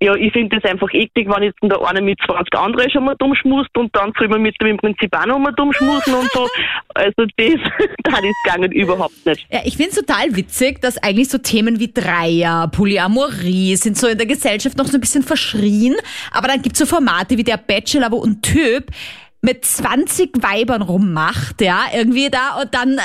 ja, 0.00 0.14
ich 0.14 0.32
finde 0.32 0.60
das 0.60 0.70
einfach 0.70 0.88
eklig, 0.92 1.28
wenn 1.28 1.42
jetzt 1.42 1.58
der 1.60 1.80
eine 1.84 2.00
mit 2.00 2.20
20 2.24 2.56
anderen 2.56 2.88
schon 2.90 3.04
mal 3.04 3.16
dumm 3.18 3.34
schmust 3.34 3.76
und 3.76 3.94
dann 3.96 4.12
soll 4.16 4.28
man 4.28 4.42
mit 4.42 4.60
dem 4.60 4.68
im 4.68 4.76
Prinzip 4.76 5.16
auch 5.16 5.26
noch 5.26 5.40
mal 5.40 5.52
dumm 5.52 5.72
schmusen 5.72 6.14
und 6.14 6.30
so. 6.32 6.48
Also 6.94 7.24
das, 7.36 7.54
das 8.02 8.20
ist 8.20 8.44
gegangen 8.44 8.70
überhaupt 8.70 9.24
nicht. 9.24 9.46
Ja, 9.50 9.60
ich 9.64 9.76
finde 9.76 9.90
es 9.90 9.96
total 9.96 10.36
witzig, 10.36 10.80
dass 10.80 11.02
eigentlich 11.02 11.30
so 11.30 11.38
Themen 11.38 11.80
wie 11.80 11.90
Dreier, 11.90 12.68
Polyamorie 12.68 13.76
sind 13.76 13.96
so 13.96 14.08
in 14.08 14.18
der 14.18 14.26
Gesellschaft 14.26 14.76
noch 14.76 14.86
so 14.86 14.98
ein 14.98 15.00
bisschen 15.00 15.22
verschrien. 15.22 15.94
Aber 16.32 16.48
dann 16.48 16.60
gibt's 16.60 16.78
so 16.78 16.86
Formate 16.86 17.38
wie 17.38 17.44
der 17.44 17.56
Bachelor, 17.56 18.12
wo 18.12 18.22
ein 18.22 18.42
Typ 18.42 18.90
mit 19.40 19.64
20 19.64 20.32
Weibern 20.42 20.82
rummacht, 20.82 21.62
ja, 21.62 21.86
irgendwie 21.94 22.28
da 22.30 22.60
und 22.60 22.74
dann 22.74 23.00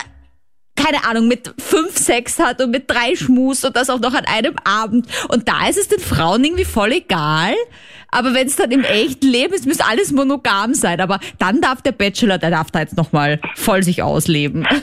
keine 0.78 1.04
Ahnung, 1.06 1.28
mit 1.28 1.54
fünf 1.60 1.98
Sex 1.98 2.40
hat 2.40 2.62
und 2.62 2.72
mit 2.72 2.90
drei 2.90 3.16
Schmus 3.16 3.66
und 3.66 3.76
das 3.76 3.90
auch 3.90 4.00
noch 4.00 4.14
an 4.14 4.26
einem 4.26 4.56
Abend. 4.64 5.08
Und 5.30 5.48
da 5.48 5.68
ist 5.68 5.78
es 5.78 5.88
den 5.90 6.00
Frauen 6.00 6.44
irgendwie 6.44 6.66
voll 6.66 6.92
egal. 6.92 7.54
Aber 8.10 8.34
wenn 8.34 8.48
es 8.48 8.56
dann 8.56 8.72
im 8.72 8.84
echten 8.84 9.28
Leben 9.28 9.54
ist, 9.54 9.68
muss 9.68 9.82
alles 9.82 10.14
monogam 10.14 10.74
sein. 10.74 11.02
Aber 11.02 11.20
dann 11.40 11.60
darf 11.60 11.82
der 11.82 11.92
Bachelor, 11.92 12.38
der 12.38 12.52
darf 12.52 12.72
da 12.72 12.80
jetzt 12.80 12.96
nochmal 12.96 13.42
voll 13.56 13.84
sich 13.84 14.02
ausleben. 14.04 14.68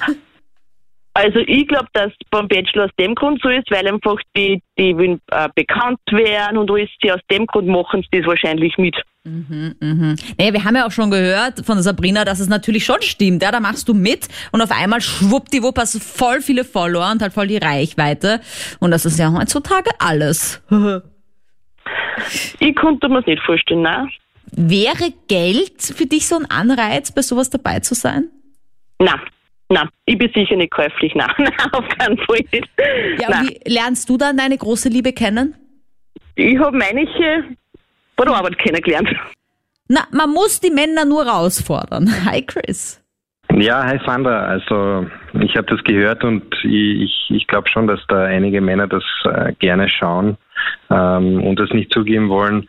Also 1.16 1.38
ich 1.46 1.68
glaube, 1.68 1.86
dass 1.92 2.10
beim 2.30 2.48
Bachelor 2.48 2.86
aus 2.86 2.90
dem 2.98 3.14
Grund 3.14 3.40
so 3.40 3.48
ist, 3.48 3.70
weil 3.70 3.86
einfach 3.86 4.16
die, 4.36 4.60
die 4.76 4.90
äh, 4.90 5.48
bekannt 5.54 6.00
werden 6.10 6.58
und 6.58 6.68
alles, 6.72 6.90
die 7.04 7.12
aus 7.12 7.20
dem 7.30 7.46
Grund 7.46 7.68
machen 7.68 8.04
sie 8.10 8.18
das 8.18 8.26
wahrscheinlich 8.26 8.76
mit. 8.78 8.96
Mhm, 9.26 9.74
mhm. 9.80 10.16
Naja, 10.38 10.52
wir 10.52 10.64
haben 10.64 10.76
ja 10.76 10.86
auch 10.86 10.90
schon 10.90 11.10
gehört 11.10 11.64
von 11.64 11.80
Sabrina, 11.82 12.26
dass 12.26 12.40
es 12.40 12.48
natürlich 12.48 12.84
schon 12.84 13.00
stimmt. 13.00 13.42
Ja, 13.42 13.50
da 13.50 13.58
machst 13.58 13.88
du 13.88 13.94
mit 13.94 14.28
und 14.52 14.60
auf 14.60 14.70
einmal 14.70 15.00
schwuppdiwupp 15.00 15.78
hast 15.78 15.94
du 15.94 15.98
voll 15.98 16.42
viele 16.42 16.62
Follower 16.62 17.10
und 17.10 17.22
halt 17.22 17.32
voll 17.32 17.46
die 17.46 17.56
Reichweite. 17.56 18.40
Und 18.80 18.90
das 18.90 19.06
ist 19.06 19.18
ja 19.18 19.32
heutzutage 19.32 19.90
alles. 19.98 20.62
ich 22.60 22.76
konnte 22.76 23.08
mir 23.08 23.16
das 23.16 23.26
nicht 23.26 23.42
vorstellen, 23.42 23.82
nein. 23.82 24.10
Wäre 24.52 25.12
Geld 25.26 25.80
für 25.80 26.04
dich 26.04 26.28
so 26.28 26.36
ein 26.36 26.44
Anreiz, 26.50 27.10
bei 27.10 27.22
sowas 27.22 27.48
dabei 27.48 27.80
zu 27.80 27.94
sein? 27.94 28.28
Nein. 28.98 29.20
Nein, 29.70 29.88
ich 30.04 30.18
bin 30.18 30.30
sicher 30.34 30.56
nicht 30.56 30.70
käuflich. 30.70 31.14
Nein, 31.14 31.30
nein 31.38 31.72
auf 31.72 31.88
keinen 31.96 32.18
Fall 32.18 32.40
nicht. 32.52 32.68
Ja, 33.18 33.28
und 33.28 33.48
wie 33.48 33.72
lernst 33.72 34.10
du 34.10 34.18
dann 34.18 34.36
deine 34.36 34.58
große 34.58 34.90
Liebe 34.90 35.14
kennen? 35.14 35.54
Ich 36.36 36.58
habe 36.58 36.76
manche 36.76 37.56
bei 38.16 38.24
der 38.24 38.34
Arbeit 38.34 38.58
kennengelernt. 38.58 39.08
Na, 39.88 40.00
man 40.12 40.30
muss 40.30 40.60
die 40.60 40.70
Männer 40.70 41.04
nur 41.04 41.24
herausfordern. 41.24 42.08
Hi 42.24 42.42
Chris. 42.42 43.00
Ja, 43.52 43.84
hi 43.84 44.00
Sandra. 44.04 44.46
Also 44.46 45.06
ich 45.40 45.56
habe 45.56 45.66
das 45.68 45.84
gehört 45.84 46.24
und 46.24 46.42
ich, 46.64 47.30
ich, 47.30 47.46
glaube 47.46 47.68
schon, 47.68 47.86
dass 47.86 48.00
da 48.08 48.24
einige 48.24 48.60
Männer 48.60 48.88
das 48.88 49.04
äh, 49.24 49.52
gerne 49.58 49.88
schauen 49.88 50.36
ähm, 50.90 51.42
und 51.44 51.60
das 51.60 51.70
nicht 51.70 51.92
zugeben 51.92 52.30
wollen, 52.30 52.66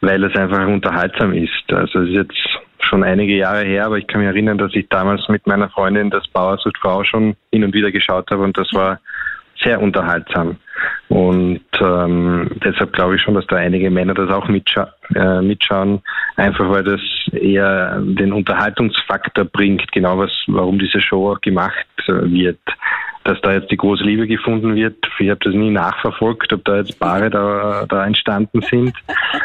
weil 0.00 0.22
es 0.24 0.34
einfach 0.36 0.66
unterhaltsam 0.66 1.34
ist. 1.34 1.70
Also 1.72 2.00
es 2.00 2.10
ist 2.10 2.14
jetzt 2.14 2.58
schon 2.78 3.02
einige 3.02 3.36
Jahre 3.36 3.64
her, 3.64 3.86
aber 3.86 3.98
ich 3.98 4.06
kann 4.06 4.20
mich 4.20 4.28
erinnern, 4.28 4.58
dass 4.58 4.74
ich 4.74 4.88
damals 4.88 5.28
mit 5.28 5.46
meiner 5.46 5.68
Freundin 5.68 6.08
das 6.08 6.26
Bauersucht 6.28 6.78
Frau 6.78 7.04
schon 7.04 7.36
hin 7.52 7.64
und 7.64 7.74
wieder 7.74 7.90
geschaut 7.90 8.30
habe 8.30 8.42
und 8.42 8.56
das 8.56 8.72
war 8.72 9.00
sehr 9.62 9.80
unterhaltsam. 9.80 10.56
Und 11.08 11.60
ähm, 11.82 12.50
deshalb 12.64 12.92
glaube 12.92 13.16
ich 13.16 13.22
schon, 13.22 13.34
dass 13.34 13.46
da 13.48 13.56
einige 13.56 13.90
Männer 13.90 14.14
das 14.14 14.30
auch 14.30 14.48
mitscha 14.48 14.92
äh, 15.14 15.40
mitschauen, 15.40 16.00
einfach 16.36 16.68
weil 16.70 16.84
das 16.84 17.00
eher 17.32 18.00
den 18.00 18.32
Unterhaltungsfaktor 18.32 19.44
bringt, 19.44 19.90
genau 19.92 20.18
was, 20.18 20.30
warum 20.46 20.78
diese 20.78 21.00
Show 21.00 21.32
auch 21.32 21.40
gemacht 21.40 21.86
wird 22.06 22.58
dass 23.24 23.40
da 23.40 23.52
jetzt 23.52 23.70
die 23.70 23.76
große 23.76 24.02
Liebe 24.02 24.26
gefunden 24.26 24.74
wird. 24.74 24.96
Ich 25.18 25.30
habe 25.30 25.40
das 25.42 25.54
nie 25.54 25.70
nachverfolgt, 25.70 26.52
ob 26.52 26.64
da 26.64 26.78
jetzt 26.78 26.98
Paare 26.98 27.30
da, 27.30 27.86
da 27.88 28.06
entstanden 28.06 28.62
sind. 28.62 28.94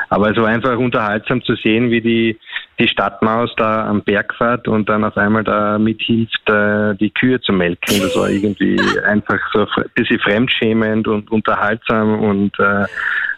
Aber 0.10 0.31
es 0.31 0.38
war 0.38 0.48
einfach 0.48 0.77
unterhaltsam 0.77 1.43
zu 1.43 1.55
sehen, 1.55 1.91
wie 1.91 2.01
die, 2.01 2.39
die 2.79 2.88
Stadtmaus 2.88 3.53
da 3.57 3.88
am 3.88 4.01
Berg 4.01 4.34
fährt 4.36 4.67
und 4.67 4.89
dann 4.89 5.03
auf 5.03 5.17
einmal 5.17 5.43
da 5.43 5.77
mithilft, 5.77 6.50
äh, 6.50 6.96
die 6.96 7.12
Kühe 7.12 7.39
zu 7.41 7.53
melken. 7.53 8.01
Das 8.01 8.15
war 8.15 8.29
irgendwie 8.29 8.79
einfach 9.05 9.39
so 9.53 9.67
ein 9.75 9.86
bisschen 9.96 10.19
fremdschämend 10.19 11.07
und 11.07 11.31
unterhaltsam 11.31 12.19
und 12.19 12.60
äh, 12.60 12.86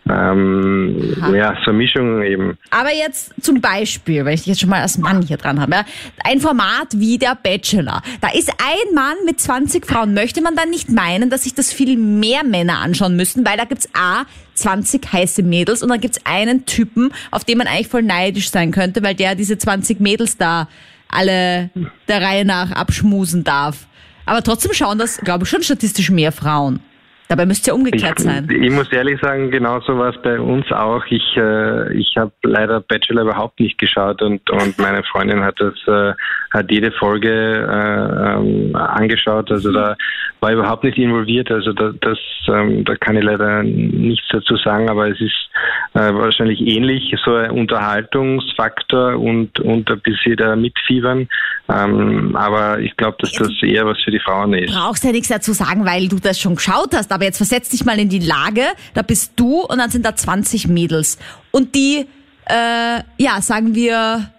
ähm, 0.10 1.16
ja, 1.34 1.56
so 1.66 1.72
Mischung 1.72 2.24
eben. 2.24 2.58
Aber 2.72 2.94
jetzt 2.94 3.34
zum 3.42 3.62
Beispiel, 3.62 4.26
weil 4.26 4.34
ich 4.34 4.46
jetzt 4.46 4.62
schon 4.62 4.70
mal 4.70 4.82
als 4.82 4.98
Mann 4.98 5.22
hier 5.22 5.38
dran 5.38 5.60
habe, 5.60 5.72
ja, 5.72 5.86
ein 6.24 6.40
Format 6.40 6.88
wie 6.96 7.18
der 7.18 7.36
Bachelor. 7.36 8.02
Da 8.22 8.30
ist 8.30 8.50
ein 8.50 8.96
Mann 8.96 9.16
mit 9.26 9.40
20 9.40 9.86
Frauen. 9.86 10.14
Möchte 10.14 10.42
man 10.42 10.56
dann 10.56 10.70
nicht 10.70 10.90
meinen, 10.90 11.30
dass 11.30 11.44
sich 11.44 11.54
das 11.54 11.72
viel 11.72 11.98
mehr 11.98 12.44
Männer 12.44 12.80
anschauen 12.80 13.16
müssten, 13.16 13.46
weil 13.46 13.58
da 13.58 13.66
gibt's 13.66 13.90
A, 13.94 14.24
20 14.56 15.14
heiße 15.14 15.44
Mädels 15.44 15.84
und 15.84 15.90
dann 15.90 16.02
gibt's 16.02 16.20
einen 16.26 16.66
Typen, 16.66 17.12
auf 17.32 17.46
den 17.46 17.58
man 17.58 17.68
eigentlich 17.68 17.88
voll 17.88 18.04
neidisch 18.04 18.50
sein 18.50 18.72
könnte, 18.72 19.04
weil 19.04 19.16
der 19.16 19.36
diese 19.36 19.58
20 19.58 20.00
Mädels 20.00 20.38
da 20.38 20.68
alle 21.08 21.70
der 22.08 22.22
Reihe 22.22 22.46
nach 22.46 22.72
abschmusen 22.72 23.44
darf. 23.44 23.88
Aber 24.26 24.44
trotzdem 24.44 24.74
schauen 24.74 25.00
das, 25.00 25.18
glaube 25.18 25.44
ich, 25.44 25.50
schon 25.50 25.64
statistisch 25.64 26.12
mehr 26.12 26.32
Frauen. 26.32 26.82
Dabei 27.30 27.46
müsste 27.46 27.70
ja 27.70 27.76
umgekehrt 27.76 28.18
ich, 28.18 28.26
sein. 28.26 28.50
Ich 28.50 28.72
muss 28.72 28.92
ehrlich 28.92 29.22
sagen, 29.22 29.52
genauso 29.52 29.96
war 30.00 30.10
es 30.10 30.20
bei 30.24 30.40
uns 30.40 30.66
auch. 30.72 31.06
Ich, 31.12 31.38
äh, 31.38 31.94
ich 31.94 32.18
habe 32.18 32.32
leider 32.42 32.82
Bachelor 32.82 33.22
überhaupt 33.22 33.60
nicht 33.60 33.78
geschaut 33.78 34.24
und, 34.24 34.50
und 34.50 34.80
meine 34.80 35.04
Freundin 35.04 35.44
hat 35.44 35.60
das 35.60 35.76
äh, 35.86 36.14
hat 36.52 36.72
jede 36.72 36.92
Folge 36.92 37.30
äh, 37.30 38.34
ähm, 38.34 38.76
angeschaut. 38.76 39.52
Also 39.52 39.72
da 39.72 39.96
war 40.40 40.52
überhaupt 40.52 40.84
nicht 40.84 40.98
involviert. 40.98 41.52
Also 41.52 41.74
da, 41.74 41.92
das, 42.02 42.18
ähm, 42.48 42.84
da 42.86 42.96
kann 42.96 43.16
ich 43.18 43.24
leider 43.24 43.62
nichts 43.64 44.26
dazu 44.32 44.58
sagen, 44.58 44.90
aber 44.90 45.10
es 45.10 45.22
ist 45.22 45.50
äh, 45.94 46.14
wahrscheinlich 46.14 46.60
ähnlich, 46.62 47.14
so 47.24 47.36
ein 47.36 47.52
Unterhaltungsfaktor 47.52 49.20
und, 49.20 49.60
und 49.60 49.92
ein 49.92 50.00
bisschen 50.02 50.38
da 50.38 50.56
mitfiebern. 50.56 51.28
Ähm, 51.70 52.36
aber 52.36 52.80
ich 52.80 52.96
glaube, 52.98 53.18
dass 53.20 53.32
das 53.34 53.52
eher 53.62 53.86
was 53.86 54.00
für 54.04 54.12
die 54.12 54.20
Frauen 54.20 54.54
ist. 54.54 54.74
Brauchst 54.74 55.04
ja 55.04 55.12
nichts 55.12 55.28
dazu 55.28 55.54
sagen, 55.54 55.86
weil 55.86 56.08
du 56.08 56.18
das 56.20 56.40
schon 56.40 56.56
geschaut 56.56 56.96
hast. 56.96 57.12
Aber 57.20 57.26
jetzt 57.26 57.36
versetz 57.36 57.68
dich 57.68 57.84
mal 57.84 58.00
in 58.00 58.08
die 58.08 58.20
Lage, 58.20 58.62
da 58.94 59.02
bist 59.02 59.38
du 59.38 59.60
und 59.60 59.78
dann 59.78 59.90
sind 59.90 60.06
da 60.06 60.16
20 60.16 60.70
Mädels. 60.70 61.20
Und 61.52 61.76
die, 61.76 62.06
äh, 62.46 63.02
ja, 63.18 63.42
sagen 63.42 63.76
wir, 63.76 64.32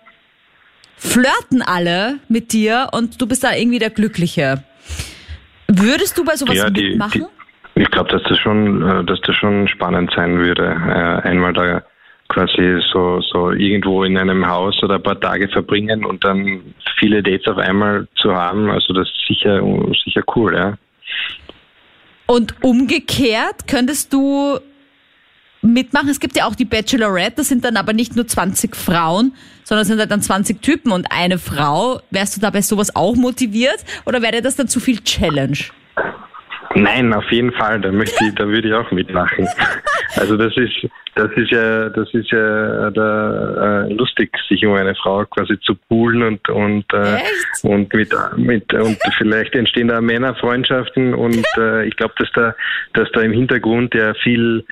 flirten 0.96 1.60
alle 1.60 2.20
mit 2.30 2.54
dir 2.54 2.88
und 2.92 3.20
du 3.20 3.26
bist 3.26 3.44
da 3.44 3.54
irgendwie 3.54 3.78
der 3.78 3.90
Glückliche. 3.90 4.64
Würdest 5.68 6.16
du 6.16 6.24
bei 6.24 6.36
sowas 6.36 6.56
ja, 6.56 6.70
die, 6.70 6.88
mitmachen? 6.88 7.26
Die, 7.76 7.82
ich 7.82 7.90
glaube, 7.90 8.08
dass 8.12 8.22
das 8.22 8.38
schon, 8.38 8.80
äh, 8.80 9.04
dass 9.04 9.20
das 9.26 9.36
schon 9.36 9.68
spannend 9.68 10.10
sein 10.16 10.38
würde, 10.38 10.64
äh, 10.64 11.28
einmal 11.28 11.52
da 11.52 11.82
quasi 12.28 12.80
so, 12.94 13.20
so 13.20 13.50
irgendwo 13.50 14.04
in 14.04 14.16
einem 14.16 14.48
Haus 14.48 14.82
oder 14.82 14.94
ein 14.94 15.02
paar 15.02 15.20
Tage 15.20 15.48
verbringen 15.48 16.06
und 16.06 16.24
dann 16.24 16.74
viele 16.98 17.22
Dates 17.22 17.46
auf 17.46 17.58
einmal 17.58 18.08
zu 18.14 18.34
haben. 18.34 18.70
Also 18.70 18.94
das 18.94 19.06
ist 19.06 19.26
sicher, 19.28 19.60
sicher 20.02 20.22
cool, 20.34 20.54
ja. 20.54 20.78
Und 22.30 22.54
umgekehrt 22.62 23.66
könntest 23.66 24.12
du 24.12 24.60
mitmachen. 25.62 26.10
Es 26.10 26.20
gibt 26.20 26.36
ja 26.36 26.46
auch 26.46 26.54
die 26.54 26.64
Bachelorette, 26.64 27.38
das 27.38 27.48
sind 27.48 27.64
dann 27.64 27.76
aber 27.76 27.92
nicht 27.92 28.14
nur 28.14 28.24
20 28.24 28.76
Frauen, 28.76 29.34
sondern 29.64 29.82
es 29.82 29.88
sind 29.88 29.98
halt 29.98 30.12
dann 30.12 30.22
20 30.22 30.62
Typen 30.62 30.92
und 30.92 31.08
eine 31.10 31.38
Frau. 31.38 32.00
Wärst 32.12 32.36
du 32.36 32.40
dabei 32.40 32.62
sowas 32.62 32.94
auch 32.94 33.16
motiviert 33.16 33.84
oder 34.04 34.22
wäre 34.22 34.42
das 34.42 34.54
dann 34.54 34.68
zu 34.68 34.78
viel 34.78 35.00
Challenge? 35.00 35.58
Nein, 36.76 37.12
auf 37.12 37.28
jeden 37.32 37.50
Fall. 37.50 37.80
Da 37.80 37.90
möchte 37.90 38.24
ich, 38.24 38.32
da 38.36 38.46
würde 38.46 38.68
ich 38.68 38.74
auch 38.74 38.92
mitmachen. 38.92 39.48
Also 40.20 40.36
das 40.36 40.54
ist, 40.56 40.86
das 41.14 41.30
ist 41.32 41.50
ja, 41.50 41.88
das 41.88 42.12
ist 42.12 42.30
ja 42.30 42.90
da, 42.90 43.86
äh, 43.86 43.92
lustig, 43.92 44.30
sich 44.48 44.64
um 44.66 44.74
eine 44.74 44.94
Frau 44.94 45.24
quasi 45.24 45.58
zu 45.60 45.74
poolen 45.88 46.22
und 46.22 46.48
und 46.48 46.84
äh, 46.92 47.18
und 47.62 47.92
mit 47.94 48.14
mit 48.36 48.72
und 48.74 48.98
vielleicht 49.18 49.54
entstehen 49.54 49.88
da 49.88 50.00
Männerfreundschaften 50.00 51.14
und 51.14 51.42
äh, 51.56 51.86
ich 51.86 51.96
glaube, 51.96 52.14
dass 52.18 52.28
da, 52.34 52.54
dass 52.92 53.10
da 53.12 53.22
im 53.22 53.32
Hintergrund 53.32 53.94
ja 53.94 54.12
viel 54.14 54.64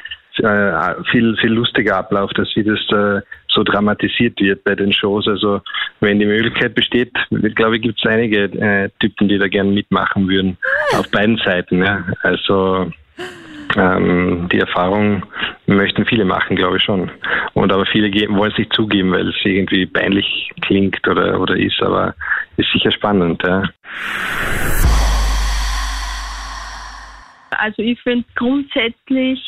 äh, 0.42 0.94
viel, 1.10 1.36
viel 1.40 1.50
lustiger 1.50 1.96
abläuft, 1.96 2.38
dass 2.38 2.54
wie 2.54 2.62
das 2.62 2.78
äh, 2.92 3.22
so 3.48 3.64
dramatisiert 3.64 4.38
wird 4.40 4.62
bei 4.62 4.74
den 4.74 4.92
Shows. 4.92 5.26
Also 5.26 5.62
wenn 6.00 6.20
die 6.20 6.26
Möglichkeit 6.26 6.74
besteht, 6.74 7.12
glaube 7.56 7.76
ich, 7.76 7.82
gibt 7.82 7.98
es 7.98 8.08
einige 8.08 8.44
äh, 8.44 8.88
Typen, 9.00 9.28
die 9.28 9.38
da 9.38 9.48
gerne 9.48 9.70
mitmachen 9.70 10.28
würden. 10.28 10.56
Auf 10.92 11.10
beiden 11.10 11.38
Seiten. 11.38 11.82
Ja. 11.82 12.04
Also 12.22 12.92
ähm, 13.76 14.48
die 14.52 14.58
Erfahrung 14.58 15.24
möchten 15.66 16.04
viele 16.06 16.24
machen, 16.24 16.56
glaube 16.56 16.78
ich 16.78 16.82
schon. 16.82 17.10
Und 17.54 17.72
aber 17.72 17.86
viele 17.86 18.10
wollen 18.30 18.52
es 18.52 18.58
nicht 18.58 18.72
zugeben, 18.72 19.12
weil 19.12 19.28
es 19.28 19.36
irgendwie 19.44 19.86
peinlich 19.86 20.50
klingt 20.62 21.06
oder, 21.06 21.40
oder 21.40 21.56
ist, 21.56 21.80
aber 21.82 22.14
ist 22.56 22.70
sicher 22.72 22.92
spannend. 22.92 23.42
Ja. 23.44 23.62
Also 27.50 27.82
ich 27.82 28.00
finde 28.02 28.24
grundsätzlich 28.34 29.40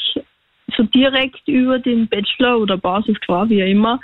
so 0.76 0.82
direkt 0.84 1.46
über 1.46 1.78
den 1.78 2.08
Bachelor 2.08 2.58
oder 2.58 2.76
Bausuchtfrau, 2.76 3.48
wie 3.48 3.62
auch 3.62 3.68
immer, 3.68 4.00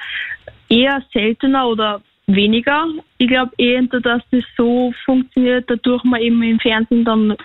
eher 0.69 1.03
seltener 1.13 1.69
oder 1.69 2.01
weniger. 2.27 2.87
Ich 3.19 3.29
glaube 3.29 3.53
eher, 3.59 3.83
dass 3.83 4.23
das 4.31 4.45
so 4.57 4.93
funktioniert, 5.05 5.65
dadurch 5.69 6.03
man 6.05 6.21
eben 6.21 6.43
im 6.43 6.59
Fernsehen 6.59 7.05
dann 7.05 7.37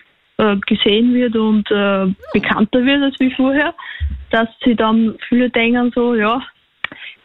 äh, 0.42 0.58
gesehen 0.66 1.14
wird 1.14 1.36
und 1.36 1.70
äh, 1.70 2.08
bekannter 2.34 2.84
wird 2.84 3.04
als 3.04 3.20
wie 3.20 3.34
vorher, 3.36 3.74
dass 4.32 4.50
sie 4.64 4.76
dann 4.76 5.16
viele 5.30 5.50
denken 5.50 5.92
so, 5.94 6.16
ja, 6.16 6.42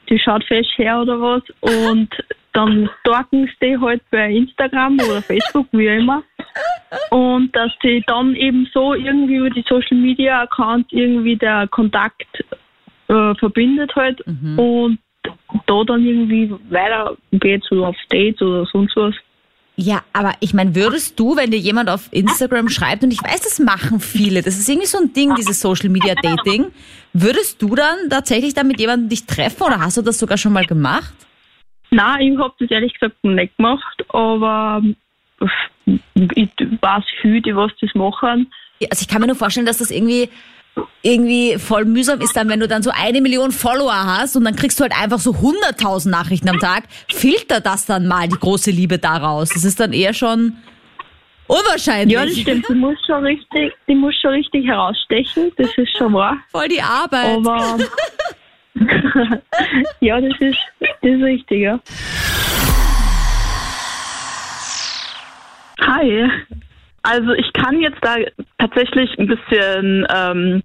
die 0.09 0.19
schaut 0.19 0.45
fest 0.45 0.71
her 0.77 1.01
oder 1.01 1.21
was 1.21 1.43
und 1.61 2.11
dann 2.53 2.89
stalken 3.01 3.47
sie 3.47 3.67
die 3.67 3.81
halt 3.81 4.03
bei 4.11 4.31
Instagram 4.31 4.95
oder 4.95 5.23
Facebook, 5.23 5.67
wie 5.73 5.91
auch 5.91 5.99
immer. 5.99 6.23
Und 7.11 7.55
dass 7.55 7.71
sie 7.83 8.03
dann 8.07 8.35
eben 8.35 8.69
so 8.73 8.95
irgendwie 8.95 9.37
über 9.37 9.51
die 9.51 9.65
Social 9.69 9.99
Media 9.99 10.43
Account 10.43 10.91
irgendwie 10.93 11.37
der 11.37 11.69
Kontakt 11.69 12.45
äh, 13.09 13.35
verbindet 13.35 13.95
halt 13.95 14.23
und 14.57 14.99
da 15.67 15.85
dann 15.85 16.07
irgendwie 16.07 16.51
weiter 16.71 17.17
geht, 17.33 17.63
so 17.65 17.85
auf 17.85 17.97
Dates 18.09 18.41
oder 18.41 18.65
sonst 18.67 18.97
was. 18.97 19.15
Ja, 19.79 20.03
aber 20.15 20.33
ich 20.41 20.55
meine, 20.55 20.75
würdest 20.75 21.21
du, 21.21 21.37
wenn 21.37 21.51
dir 21.51 21.59
jemand 21.59 21.91
auf 21.91 22.09
Instagram 22.11 22.71
schreibt, 22.71 23.05
und 23.05 23.11
ich 23.11 23.23
weiß, 23.23 23.43
das 23.43 23.59
machen 23.59 24.01
viele, 24.01 24.41
das 24.41 24.57
ist 24.59 24.69
irgendwie 24.69 24.87
so 24.87 24.99
ein 24.99 25.13
Ding, 25.13 25.35
dieses 25.35 25.61
Social 25.61 25.91
Media 25.91 26.15
Dating, 26.15 26.73
würdest 27.13 27.61
du 27.61 27.75
dann 27.75 28.09
tatsächlich 28.09 28.55
dann 28.55 28.69
mit 28.69 28.81
jemandem 28.81 29.11
dich 29.11 29.27
treffen 29.27 29.65
oder 29.65 29.79
hast 29.81 29.99
du 29.99 30.03
das 30.03 30.19
sogar 30.19 30.39
schon 30.39 30.55
mal 30.55 30.65
gemacht? 30.65 31.15
Nein, 31.91 32.33
ich 32.33 32.39
habe 32.39 32.55
das 32.59 32.71
ehrlich 32.71 32.95
gesagt 32.95 33.23
nicht 33.23 33.57
gemacht, 33.59 34.05
aber 34.09 34.83
ich 36.25 36.51
weiß 36.81 37.05
viele, 37.21 37.43
die 37.43 37.55
was 37.55 37.71
das 37.81 37.95
machen. 37.95 38.51
Also 38.91 39.03
ich 39.03 39.09
kann 39.09 39.21
mir 39.21 39.27
nur 39.27 39.37
vorstellen, 39.37 39.67
dass 39.67 39.79
das 39.79 39.91
irgendwie 39.91 40.31
irgendwie 41.03 41.57
voll 41.59 41.85
mühsam 41.85 42.21
ist 42.21 42.37
dann, 42.37 42.49
wenn 42.49 42.61
du 42.61 42.69
dann 42.69 42.83
so 42.83 42.91
eine 42.91 43.21
Million 43.21 43.53
Follower 43.53 43.95
hast 43.95 44.37
und 44.37 44.45
dann 44.45 44.57
kriegst 44.57 44.79
du 44.81 44.83
halt 44.83 44.93
einfach 45.01 45.19
so 45.19 45.33
100.000 45.33 46.09
Nachrichten 46.09 46.49
am 46.49 46.59
Tag, 46.59 46.85
filter 47.09 47.61
das 47.61 47.87
dann 47.87 48.07
mal 48.07 48.29
die 48.29 48.37
große 48.37 48.71
Liebe 48.71 48.99
daraus. 48.99 49.51
Das 49.51 49.65
ist 49.65 49.79
dann 49.79 49.93
eher 49.93 50.13
schon 50.13 50.57
unwahrscheinlich. 51.47 52.15
Ja, 52.15 52.25
das 52.25 52.37
stimmt. 52.37 52.69
Die 52.69 52.75
muss 52.75 52.99
schon 53.07 53.25
richtig, 53.25 53.73
die 53.87 53.95
muss 53.95 54.15
schon 54.21 54.33
richtig 54.33 54.67
herausstechen. 54.67 55.53
Das 55.57 55.71
ist 55.77 55.97
schon 55.97 56.13
wahr. 56.13 56.39
Voll 56.51 56.69
die 56.69 56.83
Arbeit. 56.83 57.37
Aber 57.37 57.79
ja, 60.01 60.21
das 60.21 60.41
ist, 60.41 60.59
das 60.81 60.91
ist 61.03 61.23
richtig, 61.23 61.61
ja. 61.61 61.79
Hi. 65.81 66.29
Also 67.09 67.33
ich 67.35 67.53
kann 67.53 67.81
jetzt 67.81 67.99
da 68.03 68.17
tatsächlich 68.59 69.17
ein 69.17 69.29
bisschen 69.29 70.05
ähm, 70.13 70.63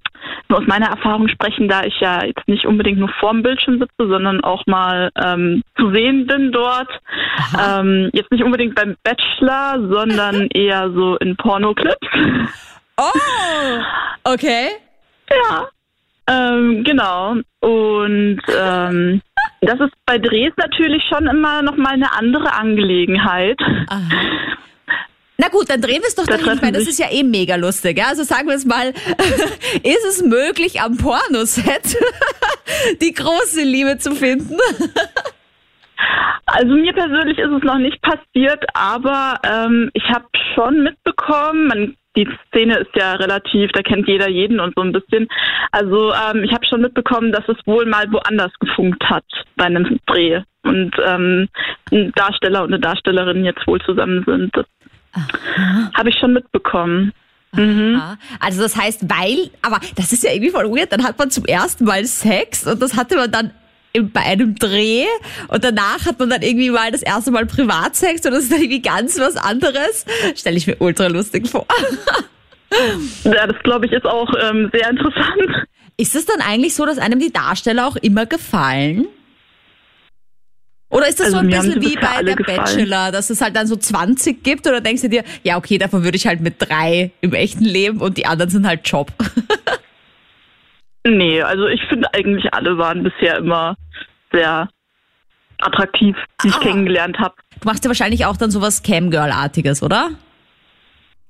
nur 0.50 0.60
aus 0.60 0.66
meiner 0.66 0.88
Erfahrung 0.88 1.28
sprechen, 1.28 1.68
da 1.68 1.84
ich 1.84 2.00
ja 2.00 2.26
jetzt 2.26 2.48
nicht 2.48 2.66
unbedingt 2.66 2.98
nur 2.98 3.10
vorm 3.20 3.44
Bildschirm 3.44 3.78
sitze, 3.80 4.10
sondern 4.10 4.44
auch 4.44 4.66
mal 4.66 5.12
ähm, 5.24 5.62
zu 5.78 5.92
sehen 5.92 6.26
bin 6.26 6.52
dort. 6.52 6.90
Ähm, 7.64 8.10
jetzt 8.14 8.32
nicht 8.32 8.44
unbedingt 8.44 8.74
beim 8.74 8.96
Bachelor, 9.04 9.88
sondern 9.88 10.48
eher 10.54 10.90
so 10.92 11.16
in 11.18 11.36
Pornoclips. 11.38 12.08
Oh, 12.98 13.82
okay. 14.24 14.70
Ja, 15.30 15.68
ähm, 16.28 16.84
genau. 16.84 17.36
Und 17.60 18.42
ähm, 18.60 19.22
das 19.62 19.80
ist 19.80 19.94
bei 20.08 20.18
Drehs 20.18 20.54
natürlich 20.58 21.04
schon 21.04 21.28
immer 21.28 21.62
noch 21.62 21.78
mal 21.78 21.94
eine 21.94 22.12
andere 22.18 22.52
Angelegenheit. 22.54 23.60
Na 25.42 25.48
gut, 25.48 25.72
dann 25.72 25.82
drehen 25.82 26.02
wir 26.02 26.08
es 26.08 26.14
doch 26.14 26.28
Da 26.28 26.38
dahin. 26.38 26.54
Ich 26.54 26.62
meine, 26.62 26.78
das 26.78 26.88
ist 26.88 27.00
ja 27.00 27.08
eh 27.12 27.24
mega 27.24 27.56
lustig. 27.56 27.98
Ja? 27.98 28.10
Also 28.10 28.22
sagen 28.22 28.48
wir 28.48 28.54
es 28.54 28.64
mal, 28.64 28.90
ist 29.84 30.06
es 30.08 30.24
möglich, 30.24 30.82
am 30.82 30.98
Pornoset 30.98 31.98
die 33.02 33.12
große 33.12 33.64
Liebe 33.64 33.98
zu 33.98 34.14
finden? 34.14 34.56
Also 36.46 36.74
mir 36.76 36.94
persönlich 36.94 37.40
ist 37.40 37.50
es 37.50 37.64
noch 37.64 37.80
nicht 37.80 38.00
passiert, 38.04 38.64
aber 38.76 39.40
ähm, 39.44 39.90
ich 39.94 40.04
habe 40.10 40.26
schon 40.54 40.84
mitbekommen, 40.84 41.68
man, 41.68 41.96
die 42.16 42.28
Szene 42.48 42.78
ist 42.78 42.96
ja 42.96 43.14
relativ, 43.14 43.72
da 43.72 43.82
kennt 43.82 44.08
jeder 44.08 44.30
jeden 44.30 44.60
und 44.60 44.76
so 44.76 44.84
ein 44.84 44.92
bisschen. 44.92 45.28
Also 45.72 46.14
ähm, 46.14 46.44
ich 46.44 46.54
habe 46.54 46.68
schon 46.68 46.82
mitbekommen, 46.82 47.32
dass 47.32 47.48
es 47.48 47.58
wohl 47.66 47.88
mal 47.88 48.12
woanders 48.12 48.52
gefunkt 48.60 49.04
hat 49.10 49.26
bei 49.56 49.66
einem 49.66 50.00
Dreh 50.06 50.42
und 50.64 50.92
ähm, 51.04 51.48
ein 51.92 52.12
Darsteller 52.12 52.62
und 52.62 52.74
eine 52.74 52.80
Darstellerin 52.80 53.44
jetzt 53.44 53.66
wohl 53.66 53.82
zusammen 53.82 54.24
sind. 54.28 54.56
Das 54.56 54.66
habe 55.94 56.10
ich 56.10 56.16
schon 56.20 56.34
mitbekommen. 56.34 57.14
Mhm. 57.54 58.02
Also 58.40 58.62
das 58.62 58.76
heißt, 58.76 59.10
weil, 59.10 59.50
aber 59.62 59.80
das 59.96 60.14
ist 60.14 60.24
ja 60.24 60.32
irgendwie 60.32 60.52
voll 60.52 60.70
weird, 60.72 60.92
dann 60.92 61.04
hat 61.04 61.20
man 61.20 61.32
zum 61.32 61.46
ersten 61.46 61.86
Mal 61.86 62.06
Sex 62.06 62.66
und 62.66 62.82
das 62.82 62.96
hatte 62.96 63.18
man 63.18 63.32
dann 63.32 63.52
bei 64.14 64.22
einem 64.22 64.56
Dreh 64.56 65.06
und 65.50 65.64
danach 65.64 66.06
hat 66.06 66.18
man 66.18 66.30
dann 66.30 66.42
irgendwie 66.42 66.70
mal 66.70 66.92
das 66.92 67.02
erste 67.02 67.32
Mal 67.32 67.46
Privatsex 67.46 68.26
und 68.26 68.32
das 68.32 68.44
ist 68.44 68.54
dann 68.54 68.62
irgendwie 68.62 68.82
ganz 68.82 69.20
was 69.20 69.36
anderes. 69.36 70.06
Stelle 70.36 70.56
ich 70.56 70.68
mir 70.68 70.78
ultra 70.80 71.08
lustig 71.08 71.50
vor. 71.50 71.66
Ja, 73.26 73.48
das 73.48 73.62
glaube 73.64 73.86
ich 73.86 73.92
ist 73.92 74.06
auch 74.06 74.32
ähm, 74.42 74.70
sehr 74.74 74.90
interessant. 74.90 75.68
Ist 75.98 76.16
es 76.16 76.26
dann 76.26 76.40
eigentlich 76.40 76.74
so, 76.74 76.86
dass 76.86 77.00
einem 77.00 77.20
die 77.20 77.34
Darsteller 77.34 77.86
auch 77.86 77.98
immer 77.98 78.26
gefallen? 78.26 79.08
Oder 80.92 81.08
ist 81.08 81.20
das 81.20 81.28
Also 81.28 81.38
so 81.38 81.44
ein 81.44 81.50
bisschen 81.50 81.82
wie 81.82 81.96
bei 81.96 82.22
der 82.22 82.36
gefallen. 82.36 82.58
Bachelor, 82.64 83.12
dass 83.12 83.30
es 83.30 83.42
halt 83.42 83.56
dann 83.56 83.66
so 83.66 83.76
20 83.78 84.44
gibt 84.44 84.68
oder 84.68 84.82
denkst 84.82 85.02
du 85.02 85.10
dir, 85.10 85.24
ja 85.44 85.58
okay, 85.58 85.78
davon 85.78 86.04
würde 86.04 86.18
ich 86.18 86.28
halt 86.28 86.42
mit 86.42 86.56
drei 86.60 87.12
im 87.22 87.34
echten 87.34 87.64
Leben 87.64 88.00
und 88.02 88.18
die 88.18 88.26
anderen 88.26 88.52
sind 88.52 88.68
halt 88.68 88.88
Job. 88.88 89.12
Nee, 91.08 91.42
also 91.42 91.66
ich 91.68 91.82
finde 91.90 92.14
eigentlich 92.14 92.54
alle 92.54 92.78
waren 92.78 93.04
bisher 93.04 93.38
immer 93.38 93.76
sehr 94.32 94.70
attraktiv, 95.60 96.16
die 96.44 96.50
ich 96.50 96.56
Ah. 96.56 96.60
kennengelernt 96.60 97.18
habe. 97.20 97.36
Du 97.60 97.68
machst 97.68 97.84
ja 97.84 97.90
wahrscheinlich 97.90 98.26
auch 98.26 98.38
dann 98.38 98.52
sowas 98.52 98.84
Camgirl-artiges, 98.84 99.82
oder? 99.84 100.12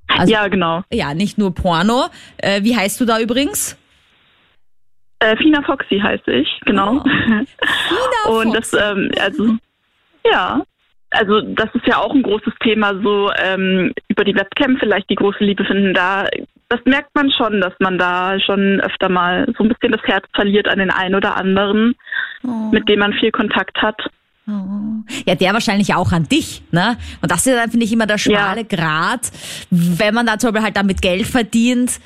Also- 0.08 0.32
ja, 0.34 0.48
genau. 0.50 0.82
Ja, 0.92 1.14
nicht 1.14 1.38
nur 1.38 1.54
Porno. 1.56 2.08
Äh, 2.38 2.64
wie 2.64 2.76
heißt 2.76 3.00
du 3.00 3.06
da 3.06 3.20
übrigens? 3.20 3.78
Äh, 5.22 5.38
Fina 5.38 5.62
Foxy 5.62 6.00
heiße 6.00 6.32
ich, 6.32 6.50
genau. 6.66 7.00
Fina 7.00 7.46
Und 8.28 8.54
das, 8.56 8.74
ähm, 8.74 9.12
also, 9.22 9.56
ja. 10.26 10.64
Also 11.12 11.42
das 11.42 11.68
ist 11.74 11.86
ja 11.86 11.98
auch 11.98 12.14
ein 12.14 12.24
großes 12.24 12.54
Thema, 12.64 12.94
so 13.04 13.32
ähm, 13.36 13.92
über 14.08 14.24
die 14.24 14.34
Webcam 14.34 14.78
vielleicht 14.80 15.10
die 15.10 15.16
große 15.16 15.44
Liebe 15.44 15.64
finden. 15.66 15.94
Da, 15.94 16.26
das 16.70 16.80
merkt 16.86 17.14
man 17.14 17.30
schon, 17.32 17.62
dass 17.62 17.74
man 17.80 18.00
da 18.00 18.40
schon 18.40 18.80
öfter 18.80 19.10
mal 19.10 19.46
so 19.58 19.64
ein 19.64 19.70
bisschen 19.70 19.92
das 19.92 20.02
Herz 20.04 20.26
verliert 20.34 20.70
an 20.70 20.80
den 20.80 20.90
einen 20.90 21.16
oder 21.16 21.36
anderen, 21.36 21.96
mit 22.72 22.88
dem 22.88 23.00
man 23.00 23.14
viel 23.14 23.32
Kontakt 23.32 23.78
hat. 23.82 24.02
Ja, 25.26 25.36
der 25.36 25.54
wahrscheinlich 25.54 25.94
auch 25.94 26.14
an 26.14 26.30
dich, 26.30 26.64
ne? 26.72 26.98
Und 27.22 27.30
das 27.30 27.46
ist 27.46 27.56
dann, 27.56 27.70
finde 27.70 27.86
ich, 27.86 27.94
immer 27.94 28.08
der 28.08 28.18
schmale 28.18 28.64
Grat, 28.64 29.32
wenn 29.70 30.16
man 30.16 30.26
da 30.26 30.40
zum 30.40 30.52
Beispiel 30.52 30.66
halt 30.66 30.78
damit 30.78 31.02
Geld 31.02 31.28
verdient. 31.28 32.00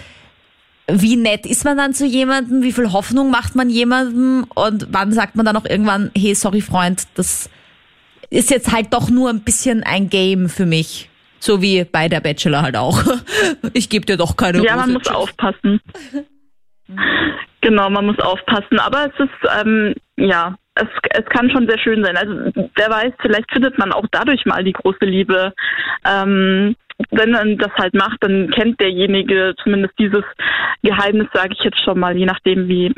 Wie 0.87 1.15
nett 1.15 1.45
ist 1.45 1.65
man 1.65 1.77
dann 1.77 1.93
zu 1.93 2.05
jemandem? 2.05 2.61
Wie 2.61 2.71
viel 2.71 2.91
Hoffnung 2.91 3.31
macht 3.31 3.55
man 3.55 3.69
jemandem? 3.69 4.45
Und 4.53 4.87
wann 4.91 5.11
sagt 5.11 5.35
man 5.35 5.45
dann 5.45 5.57
auch 5.57 5.65
irgendwann, 5.65 6.11
hey, 6.15 6.35
sorry, 6.35 6.61
Freund, 6.61 7.07
das 7.15 7.49
ist 8.29 8.51
jetzt 8.51 8.71
halt 8.71 8.93
doch 8.93 9.09
nur 9.09 9.29
ein 9.29 9.41
bisschen 9.41 9.83
ein 9.83 10.09
Game 10.09 10.47
für 10.49 10.65
mich. 10.65 11.09
So 11.39 11.61
wie 11.61 11.83
bei 11.83 12.07
der 12.07 12.21
Bachelor 12.21 12.61
halt 12.61 12.77
auch. 12.77 13.01
Ich 13.73 13.89
gebe 13.89 14.05
dir 14.05 14.17
doch 14.17 14.37
keine 14.37 14.63
Ja, 14.63 14.75
man 14.75 14.93
muss 14.93 15.07
aufpassen. 15.07 15.81
genau, 17.61 17.89
man 17.89 18.05
muss 18.05 18.19
aufpassen. 18.19 18.79
Aber 18.79 19.07
es 19.07 19.19
ist, 19.19 19.49
ähm, 19.59 19.93
ja, 20.17 20.55
es, 20.75 20.87
es 21.11 21.25
kann 21.25 21.49
schon 21.49 21.67
sehr 21.67 21.79
schön 21.79 22.03
sein. 22.03 22.17
Also 22.17 22.51
wer 22.75 22.89
weiß, 22.89 23.13
vielleicht 23.21 23.51
findet 23.51 23.77
man 23.77 23.91
auch 23.91 24.05
dadurch 24.11 24.45
mal 24.45 24.63
die 24.63 24.73
große 24.73 25.05
Liebe. 25.05 25.53
Ähm, 26.05 26.75
wenn 27.11 27.31
man 27.31 27.57
das 27.57 27.71
halt 27.73 27.93
macht, 27.93 28.17
dann 28.21 28.49
kennt 28.51 28.79
derjenige 28.79 29.53
zumindest 29.61 29.97
dieses 29.99 30.23
Geheimnis, 30.83 31.27
sage 31.33 31.53
ich 31.57 31.63
jetzt 31.63 31.79
schon 31.83 31.99
mal, 31.99 32.15
je 32.15 32.25
nachdem 32.25 32.67
wie 32.67 32.93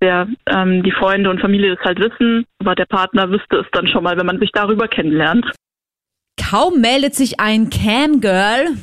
der, 0.00 0.28
ähm, 0.46 0.82
die 0.82 0.92
Freunde 0.92 1.30
und 1.30 1.40
Familie 1.40 1.74
das 1.76 1.84
halt 1.84 1.98
wissen. 1.98 2.46
Aber 2.58 2.74
der 2.74 2.86
Partner 2.86 3.30
wüsste 3.30 3.58
es 3.58 3.66
dann 3.72 3.88
schon 3.88 4.04
mal, 4.04 4.16
wenn 4.16 4.26
man 4.26 4.38
sich 4.38 4.50
darüber 4.52 4.88
kennenlernt. 4.88 5.46
Kaum 6.38 6.80
meldet 6.80 7.14
sich 7.14 7.40
ein 7.40 7.70
Camgirl, 7.70 8.76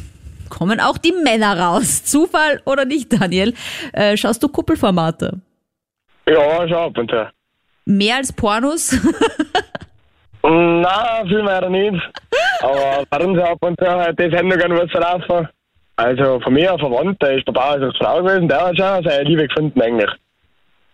kommen 0.49 0.79
auch 0.79 0.97
die 0.97 1.13
Männer 1.23 1.58
raus. 1.60 2.03
Zufall 2.03 2.62
oder 2.65 2.86
nicht, 2.86 3.13
Daniel? 3.13 3.53
Äh, 3.93 4.17
schaust 4.17 4.41
du 4.43 4.47
Kuppelformate? 4.47 5.39
Ja, 6.27 6.67
schon 6.67 6.77
ab 6.77 6.97
und 6.97 7.10
zu. 7.10 7.27
Mehr 7.86 8.17
als 8.17 8.32
Pornos? 8.32 8.91
Nein, 10.43 11.28
viel 11.28 11.43
mehr 11.43 11.69
nicht. 11.69 12.04
Aber 12.62 13.26
uns 13.26 13.39
ab 13.39 13.58
und 13.62 13.80
zu 13.80 13.88
halt 13.88 14.19
die 14.19 14.30
Sendung 14.30 14.78
was 14.78 14.91
verlaufen. 14.91 15.48
Also 15.96 16.39
von 16.39 16.54
mir, 16.54 16.74
ein 16.74 16.80
Verwandter, 16.80 17.34
ist 17.34 17.48
der 17.48 17.54
Bauer 17.54 17.82
aus 17.82 17.98
Frau 17.98 18.24
gewesen, 18.24 18.48
der 18.48 18.62
hat 18.65 18.78
schon 18.78 19.04
seine 19.04 19.24
Liebe 19.24 19.48
gefunden 19.48 19.82
eigentlich. 19.82 20.10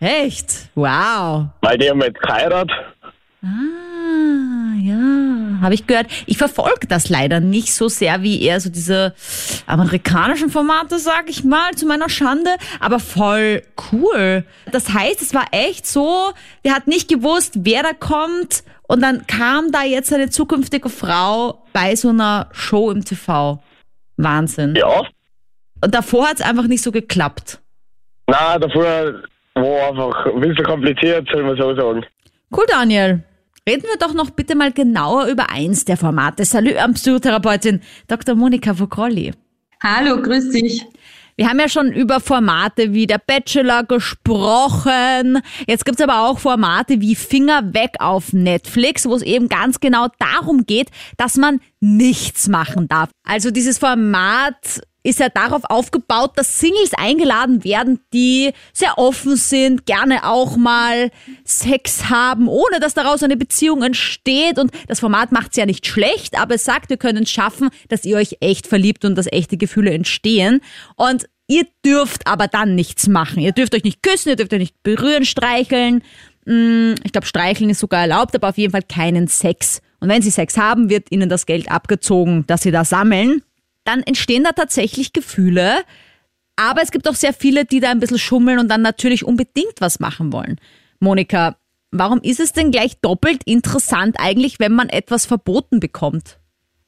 Echt? 0.00 0.70
Wow. 0.74 1.46
Weil 1.62 1.78
die 1.78 1.90
haben 1.90 2.00
jetzt 2.02 2.20
geheiratet. 2.20 2.70
Ah, 3.42 4.76
ja. 4.78 5.29
Habe 5.60 5.74
ich 5.74 5.86
gehört. 5.86 6.06
Ich 6.26 6.38
verfolge 6.38 6.86
das 6.88 7.08
leider 7.08 7.40
nicht 7.40 7.72
so 7.74 7.88
sehr 7.88 8.22
wie 8.22 8.42
eher 8.42 8.60
so 8.60 8.70
diese 8.70 9.14
amerikanischen 9.66 10.50
Formate, 10.50 10.98
sag 10.98 11.28
ich 11.28 11.44
mal, 11.44 11.72
zu 11.74 11.86
meiner 11.86 12.08
Schande, 12.08 12.50
aber 12.80 13.00
voll 13.00 13.62
cool. 13.92 14.44
Das 14.72 14.92
heißt, 14.92 15.22
es 15.22 15.34
war 15.34 15.46
echt 15.52 15.86
so, 15.86 16.32
der 16.64 16.74
hat 16.74 16.86
nicht 16.86 17.08
gewusst, 17.08 17.54
wer 17.60 17.82
da 17.82 17.92
kommt 17.92 18.64
und 18.88 19.02
dann 19.02 19.26
kam 19.26 19.70
da 19.70 19.84
jetzt 19.84 20.12
eine 20.12 20.30
zukünftige 20.30 20.88
Frau 20.88 21.62
bei 21.72 21.94
so 21.94 22.08
einer 22.08 22.48
Show 22.52 22.90
im 22.90 23.04
TV. 23.04 23.62
Wahnsinn. 24.16 24.74
Ja. 24.76 25.02
Und 25.82 25.94
davor 25.94 26.28
hat 26.28 26.40
es 26.40 26.42
einfach 26.42 26.66
nicht 26.66 26.82
so 26.82 26.92
geklappt. 26.92 27.60
Nein, 28.26 28.60
davor 28.60 28.84
war 29.54 29.88
einfach 29.88 30.26
ein 30.26 30.40
bisschen 30.40 30.64
kompliziert, 30.64 31.28
soll 31.32 31.42
man 31.42 31.56
so 31.56 31.74
sagen. 31.74 32.04
Cool, 32.54 32.66
Daniel. 32.68 33.22
Reden 33.70 33.84
wir 33.84 33.98
doch 33.98 34.14
noch 34.14 34.30
bitte 34.30 34.56
mal 34.56 34.72
genauer 34.72 35.26
über 35.26 35.50
eins 35.50 35.84
der 35.84 35.96
Formate. 35.96 36.44
Salü 36.44 36.74
an 36.74 36.94
Psychotherapeutin 36.94 37.80
Dr. 38.08 38.34
Monika 38.34 38.76
Vokrolli. 38.76 39.30
Hallo, 39.80 40.20
grüß 40.20 40.50
dich. 40.50 40.84
Wir 41.36 41.48
haben 41.48 41.60
ja 41.60 41.68
schon 41.68 41.92
über 41.92 42.18
Formate 42.18 42.92
wie 42.94 43.06
der 43.06 43.18
Bachelor 43.24 43.84
gesprochen. 43.84 45.38
Jetzt 45.68 45.84
gibt's 45.84 46.02
aber 46.02 46.22
auch 46.22 46.40
Formate 46.40 47.00
wie 47.00 47.14
Finger 47.14 47.72
weg 47.72 47.92
auf 48.00 48.32
Netflix, 48.32 49.06
wo 49.06 49.14
es 49.14 49.22
eben 49.22 49.48
ganz 49.48 49.78
genau 49.78 50.08
darum 50.18 50.66
geht, 50.66 50.90
dass 51.16 51.36
man 51.36 51.60
nichts 51.78 52.48
machen 52.48 52.88
darf. 52.88 53.10
Also 53.22 53.52
dieses 53.52 53.78
Format 53.78 54.80
ist 55.02 55.18
ja 55.18 55.28
darauf 55.28 55.62
aufgebaut, 55.64 56.32
dass 56.36 56.60
Singles 56.60 56.92
eingeladen 56.94 57.64
werden, 57.64 58.00
die 58.12 58.52
sehr 58.72 58.98
offen 58.98 59.36
sind, 59.36 59.86
gerne 59.86 60.24
auch 60.28 60.56
mal 60.56 61.10
Sex 61.44 62.10
haben, 62.10 62.48
ohne 62.48 62.80
dass 62.80 62.94
daraus 62.94 63.22
eine 63.22 63.36
Beziehung 63.36 63.82
entsteht. 63.82 64.58
Und 64.58 64.72
das 64.88 65.00
Format 65.00 65.32
macht 65.32 65.52
es 65.52 65.56
ja 65.56 65.66
nicht 65.66 65.86
schlecht, 65.86 66.38
aber 66.38 66.56
es 66.56 66.64
sagt, 66.64 66.90
wir 66.90 66.98
können 66.98 67.22
es 67.22 67.30
schaffen, 67.30 67.70
dass 67.88 68.04
ihr 68.04 68.16
euch 68.16 68.36
echt 68.40 68.66
verliebt 68.66 69.04
und 69.04 69.14
dass 69.16 69.26
echte 69.30 69.56
Gefühle 69.56 69.92
entstehen. 69.92 70.60
Und 70.96 71.26
ihr 71.48 71.66
dürft 71.84 72.26
aber 72.26 72.46
dann 72.46 72.74
nichts 72.74 73.08
machen. 73.08 73.40
Ihr 73.40 73.52
dürft 73.52 73.74
euch 73.74 73.84
nicht 73.84 74.02
küssen, 74.02 74.28
ihr 74.28 74.36
dürft 74.36 74.52
euch 74.52 74.60
nicht 74.60 74.82
berühren, 74.82 75.24
streicheln. 75.24 76.02
Hm, 76.46 76.94
Ich 77.04 77.12
glaube, 77.12 77.26
streicheln 77.26 77.70
ist 77.70 77.80
sogar 77.80 78.02
erlaubt, 78.02 78.34
aber 78.34 78.50
auf 78.50 78.58
jeden 78.58 78.72
Fall 78.72 78.82
keinen 78.82 79.28
Sex. 79.28 79.80
Und 80.00 80.08
wenn 80.08 80.22
sie 80.22 80.30
Sex 80.30 80.56
haben, 80.56 80.90
wird 80.90 81.10
ihnen 81.10 81.28
das 81.28 81.46
Geld 81.46 81.70
abgezogen, 81.70 82.44
das 82.46 82.62
sie 82.62 82.70
da 82.70 82.84
sammeln 82.84 83.42
dann 83.84 84.02
entstehen 84.02 84.44
da 84.44 84.52
tatsächlich 84.52 85.12
Gefühle. 85.12 85.84
Aber 86.56 86.82
es 86.82 86.90
gibt 86.90 87.08
auch 87.08 87.14
sehr 87.14 87.32
viele, 87.32 87.64
die 87.64 87.80
da 87.80 87.90
ein 87.90 88.00
bisschen 88.00 88.18
schummeln 88.18 88.58
und 88.58 88.68
dann 88.68 88.82
natürlich 88.82 89.24
unbedingt 89.24 89.80
was 89.80 90.00
machen 90.00 90.32
wollen. 90.32 90.60
Monika, 90.98 91.56
warum 91.90 92.20
ist 92.20 92.40
es 92.40 92.52
denn 92.52 92.70
gleich 92.70 93.00
doppelt 93.00 93.42
interessant 93.44 94.16
eigentlich, 94.18 94.60
wenn 94.60 94.72
man 94.72 94.88
etwas 94.88 95.26
verboten 95.26 95.80
bekommt? 95.80 96.38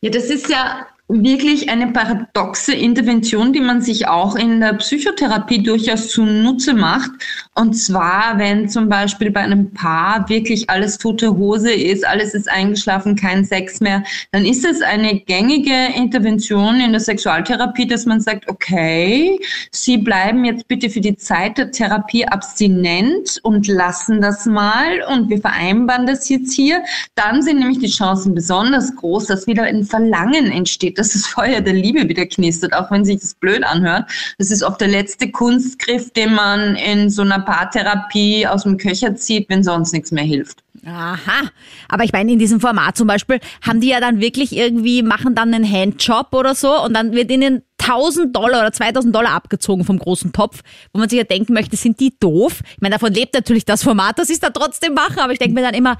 Ja, 0.02 0.10
das 0.10 0.24
ist 0.24 0.50
ja 0.50 0.86
wirklich 1.08 1.68
eine 1.68 1.92
paradoxe 1.92 2.74
Intervention, 2.74 3.52
die 3.52 3.60
man 3.60 3.82
sich 3.82 4.08
auch 4.08 4.34
in 4.34 4.60
der 4.60 4.74
Psychotherapie 4.74 5.62
durchaus 5.62 6.08
zunutze 6.08 6.74
macht. 6.74 7.10
Und 7.54 7.74
zwar, 7.74 8.38
wenn 8.38 8.70
zum 8.70 8.88
Beispiel 8.88 9.30
bei 9.30 9.40
einem 9.40 9.74
Paar 9.74 10.26
wirklich 10.30 10.70
alles 10.70 10.96
tote 10.96 11.36
Hose 11.36 11.70
ist, 11.70 12.06
alles 12.06 12.32
ist 12.32 12.48
eingeschlafen, 12.48 13.14
kein 13.14 13.44
Sex 13.44 13.80
mehr, 13.80 14.02
dann 14.30 14.46
ist 14.46 14.64
es 14.64 14.80
eine 14.80 15.20
gängige 15.20 15.88
Intervention 15.94 16.80
in 16.80 16.92
der 16.92 17.00
Sexualtherapie, 17.00 17.86
dass 17.86 18.06
man 18.06 18.22
sagt, 18.22 18.48
okay, 18.48 19.38
Sie 19.70 19.98
bleiben 19.98 20.46
jetzt 20.46 20.66
bitte 20.66 20.88
für 20.88 21.02
die 21.02 21.14
Zeit 21.16 21.58
der 21.58 21.70
Therapie 21.70 22.26
abstinent 22.26 23.38
und 23.42 23.66
lassen 23.66 24.22
das 24.22 24.46
mal 24.46 25.02
und 25.12 25.28
wir 25.28 25.38
vereinbaren 25.38 26.06
das 26.06 26.30
jetzt 26.30 26.54
hier. 26.54 26.82
Dann 27.16 27.42
sind 27.42 27.58
nämlich 27.58 27.80
die 27.80 27.90
Chancen 27.90 28.34
besonders 28.34 28.96
groß, 28.96 29.26
dass 29.26 29.46
wieder 29.46 29.64
ein 29.64 29.84
Verlangen 29.84 30.50
entsteht, 30.50 30.98
dass 30.98 31.12
das 31.12 31.26
Feuer 31.26 31.60
der 31.60 31.74
Liebe 31.74 32.08
wieder 32.08 32.24
knistert, 32.24 32.72
auch 32.72 32.90
wenn 32.90 33.04
sich 33.04 33.20
das 33.20 33.34
blöd 33.34 33.62
anhört. 33.62 34.10
Das 34.38 34.50
ist 34.50 34.62
oft 34.62 34.80
der 34.80 34.88
letzte 34.88 35.30
Kunstgriff, 35.30 36.10
den 36.12 36.32
man 36.32 36.76
in 36.76 37.10
so 37.10 37.20
einer 37.20 37.41
Paartherapie 37.42 38.46
aus 38.46 38.62
dem 38.62 38.76
Köcher 38.76 39.14
zieht, 39.14 39.48
wenn 39.48 39.62
sonst 39.62 39.92
nichts 39.92 40.10
mehr 40.10 40.24
hilft. 40.24 40.62
Aha, 40.84 41.48
aber 41.88 42.02
ich 42.02 42.12
meine, 42.12 42.32
in 42.32 42.40
diesem 42.40 42.60
Format 42.60 42.96
zum 42.96 43.06
Beispiel 43.06 43.38
haben 43.64 43.80
die 43.80 43.88
ja 43.88 44.00
dann 44.00 44.20
wirklich 44.20 44.56
irgendwie, 44.56 45.02
machen 45.02 45.34
dann 45.34 45.54
einen 45.54 45.70
Handjob 45.70 46.34
oder 46.34 46.56
so 46.56 46.82
und 46.82 46.94
dann 46.94 47.12
wird 47.12 47.30
ihnen 47.30 47.62
1000 47.78 48.34
Dollar 48.34 48.60
oder 48.62 48.72
2000 48.72 49.14
Dollar 49.14 49.32
abgezogen 49.32 49.84
vom 49.84 49.98
großen 49.98 50.32
Topf, 50.32 50.62
wo 50.92 50.98
man 50.98 51.08
sich 51.08 51.18
ja 51.18 51.24
denken 51.24 51.52
möchte, 51.52 51.76
sind 51.76 52.00
die 52.00 52.18
doof? 52.18 52.60
Ich 52.74 52.80
meine, 52.80 52.94
davon 52.94 53.12
lebt 53.12 53.34
natürlich 53.34 53.64
das 53.64 53.82
Format, 53.82 54.18
ich 54.18 54.30
es 54.30 54.40
da 54.40 54.50
trotzdem 54.50 54.94
mache, 54.94 55.22
aber 55.22 55.32
ich 55.32 55.38
denke 55.38 55.54
mir 55.54 55.62
dann 55.62 55.74
immer, 55.74 55.98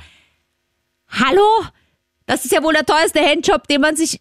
hallo? 1.09 1.47
Das 2.27 2.45
ist 2.45 2.53
ja 2.53 2.63
wohl 2.63 2.73
der 2.73 2.87
teuerste 2.87 3.21
Handjob, 3.21 3.67
den 3.69 3.81
man 3.81 3.97
sich 3.97 4.21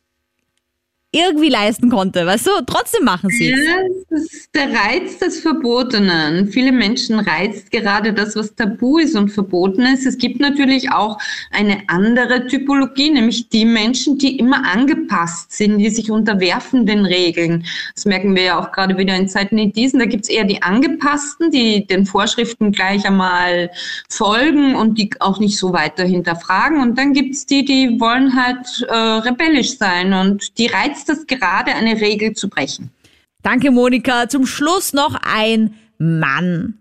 irgendwie 1.13 1.49
leisten 1.49 1.89
konnte, 1.89 2.25
weißt 2.25 2.47
du? 2.47 2.51
Trotzdem 2.65 3.03
machen 3.03 3.29
sie 3.29 3.49
Ja, 3.49 3.57
es. 3.57 4.05
das 4.09 4.21
ist 4.21 4.55
der 4.55 4.69
Reiz 4.71 5.17
des 5.19 5.41
Verbotenen. 5.41 6.47
Viele 6.47 6.71
Menschen 6.71 7.19
reizt 7.19 7.69
gerade 7.69 8.13
das, 8.13 8.37
was 8.37 8.55
tabu 8.55 8.97
ist 8.97 9.15
und 9.17 9.27
verboten 9.29 9.81
ist. 9.81 10.05
Es 10.05 10.17
gibt 10.17 10.39
natürlich 10.39 10.89
auch 10.91 11.17
eine 11.51 11.81
andere 11.87 12.47
Typologie, 12.47 13.11
nämlich 13.11 13.49
die 13.49 13.65
Menschen, 13.65 14.17
die 14.19 14.37
immer 14.39 14.65
angepasst 14.65 15.51
sind, 15.51 15.79
die 15.79 15.89
sich 15.89 16.11
unterwerfen 16.11 16.85
den 16.85 17.03
Regeln. 17.05 17.65
Das 17.93 18.05
merken 18.05 18.33
wir 18.33 18.43
ja 18.43 18.59
auch 18.59 18.71
gerade 18.71 18.97
wieder 18.97 19.15
in 19.17 19.27
Zeiten 19.27 19.57
wie 19.57 19.69
diesen. 19.69 19.99
Da 19.99 20.05
gibt 20.05 20.23
es 20.23 20.29
eher 20.29 20.45
die 20.45 20.63
Angepassten, 20.63 21.51
die 21.51 21.85
den 21.87 22.05
Vorschriften 22.05 22.71
gleich 22.71 23.05
einmal 23.05 23.69
folgen 24.07 24.75
und 24.75 24.97
die 24.97 25.09
auch 25.19 25.39
nicht 25.39 25.57
so 25.57 25.73
weiter 25.73 26.05
hinterfragen. 26.05 26.81
Und 26.81 26.97
dann 26.97 27.11
gibt 27.11 27.35
es 27.35 27.45
die, 27.45 27.65
die 27.65 27.99
wollen 27.99 28.33
halt 28.41 28.85
äh, 28.87 28.93
rebellisch 28.95 29.77
sein 29.77 30.13
und 30.13 30.57
die 30.57 30.67
reizt 30.67 31.00
das 31.05 31.27
gerade, 31.27 31.73
eine 31.73 31.99
Regel 31.99 32.33
zu 32.33 32.49
brechen. 32.49 32.91
Danke, 33.43 33.71
Monika. 33.71 34.29
Zum 34.29 34.45
Schluss 34.45 34.93
noch 34.93 35.15
ein 35.23 35.75
Mann. 35.97 36.77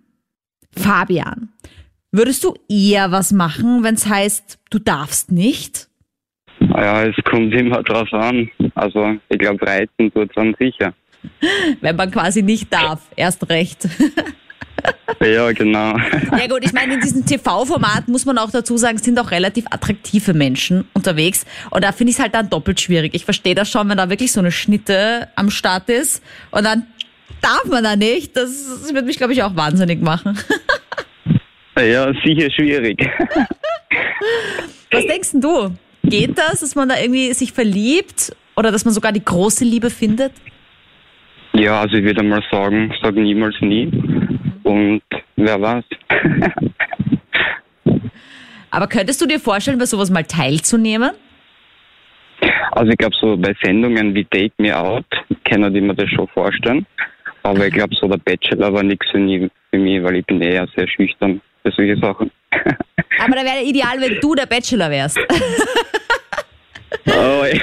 Fabian, 0.77 1.49
würdest 2.13 2.45
du 2.45 2.55
eher 2.69 3.11
was 3.11 3.33
machen, 3.33 3.83
wenn 3.83 3.95
es 3.95 4.07
heißt, 4.07 4.59
du 4.71 4.79
darfst 4.79 5.33
nicht? 5.33 5.89
Ja, 6.61 7.05
es 7.05 7.17
kommt 7.25 7.55
immer 7.55 7.83
drauf 7.83 8.13
an. 8.13 8.51
Also 8.75 9.17
ich 9.29 9.39
glaube, 9.39 9.67
reizen 9.67 10.13
tut 10.13 10.31
dann 10.37 10.55
sicher. 10.59 10.93
Wenn 11.81 11.97
man 11.97 12.11
quasi 12.11 12.43
nicht 12.43 12.73
darf, 12.73 13.09
erst 13.17 13.49
recht. 13.49 13.89
Ja, 15.21 15.53
genau. 15.53 15.97
Ja 16.39 16.47
gut, 16.49 16.65
ich 16.65 16.73
meine, 16.73 16.95
in 16.95 17.01
diesem 17.01 17.27
TV-Format 17.27 18.09
muss 18.09 18.25
man 18.25 18.39
auch 18.39 18.51
dazu 18.51 18.79
sagen, 18.79 18.97
sind 18.97 19.19
auch 19.19 19.31
relativ 19.31 19.67
attraktive 19.71 20.33
Menschen 20.33 20.89
unterwegs. 20.95 21.45
Und 21.71 21.85
da 21.85 21.93
finde 21.93 22.13
ich 22.13 22.17
es 22.17 22.23
halt 22.23 22.35
dann 22.35 22.49
doppelt 22.49 22.81
schwierig. 22.81 23.15
Ich 23.15 23.27
verstehe 23.27 23.55
das 23.55 23.71
schon, 23.71 23.89
wenn 23.91 23.99
da 23.99 24.09
wirklich 24.09 24.33
so 24.33 24.41
eine 24.41 24.51
Schnitte 24.51 25.29
am 25.37 25.51
Start 25.51 25.91
ist 25.91 26.23
und 26.51 26.65
dann 26.65 26.87
darf 27.43 27.65
man 27.67 27.85
da 27.85 27.97
nicht. 27.97 28.37
Das, 28.37 28.51
das 28.83 28.95
wird 28.95 29.05
mich, 29.05 29.19
glaube 29.19 29.33
ich, 29.33 29.43
auch 29.43 29.57
wahnsinnig 29.57 30.01
machen. 30.01 30.39
Ja, 31.79 32.13
sicher 32.25 32.51
schwierig. 32.51 32.99
Was 34.91 35.07
denkst 35.07 35.33
denn 35.33 35.41
du? 35.41 35.75
Geht 36.05 36.37
das, 36.37 36.61
dass 36.61 36.75
man 36.75 36.89
da 36.89 36.99
irgendwie 36.99 37.33
sich 37.33 37.53
verliebt 37.53 38.33
oder 38.57 38.73
dass 38.73 38.85
man 38.85 38.93
sogar 38.93 39.13
die 39.13 39.25
große 39.25 39.65
Liebe 39.65 39.91
findet? 39.91 40.33
Ja, 41.53 41.81
also 41.81 41.97
ich 41.97 42.05
würde 42.05 42.23
mal 42.23 42.43
sagen, 42.51 42.93
sag 43.03 43.15
niemals 43.15 43.57
nie. 43.61 43.91
Und 44.63 45.03
wer 45.37 45.61
weiß. 45.61 45.85
Aber 48.71 48.87
könntest 48.87 49.21
du 49.21 49.27
dir 49.27 49.41
vorstellen, 49.41 49.79
bei 49.79 49.87
sowas 49.87 50.11
mal 50.11 50.25
teilzunehmen? 50.25 51.11
Also 52.73 52.93
ich 52.93 52.99
glaube 52.99 53.17
so 53.21 53.37
bei 53.37 53.55
Sendungen 53.63 54.15
wie 54.15 54.25
Take 54.25 54.53
Me 54.59 54.77
Out 54.77 55.05
kann 55.45 55.75
ich 55.75 55.83
mir 55.83 55.95
das 55.95 56.09
schon 56.11 56.29
vorstellen. 56.29 56.87
Aber 57.43 57.67
ich 57.67 57.75
glaube 57.75 57.95
so 58.01 58.07
der 58.07 58.19
Bachelor 58.19 58.73
war 58.73 58.83
nichts 58.83 59.07
für 59.11 59.19
mich, 59.19 59.51
weil 60.03 60.17
ich 60.17 60.27
bin 60.27 60.41
eher 60.41 60.69
sehr 60.77 60.87
schüchtern 60.89 61.41
für 61.63 61.73
solche 61.73 61.97
Sachen. 61.97 62.31
Aber 62.53 63.35
da 63.35 63.45
wäre 63.45 63.63
ideal, 63.65 64.01
wenn 64.01 64.21
du 64.21 64.35
der 64.35 64.47
Bachelor 64.47 64.91
wärst. 64.91 65.19
Oh, 67.07 67.45
ja. 67.45 67.61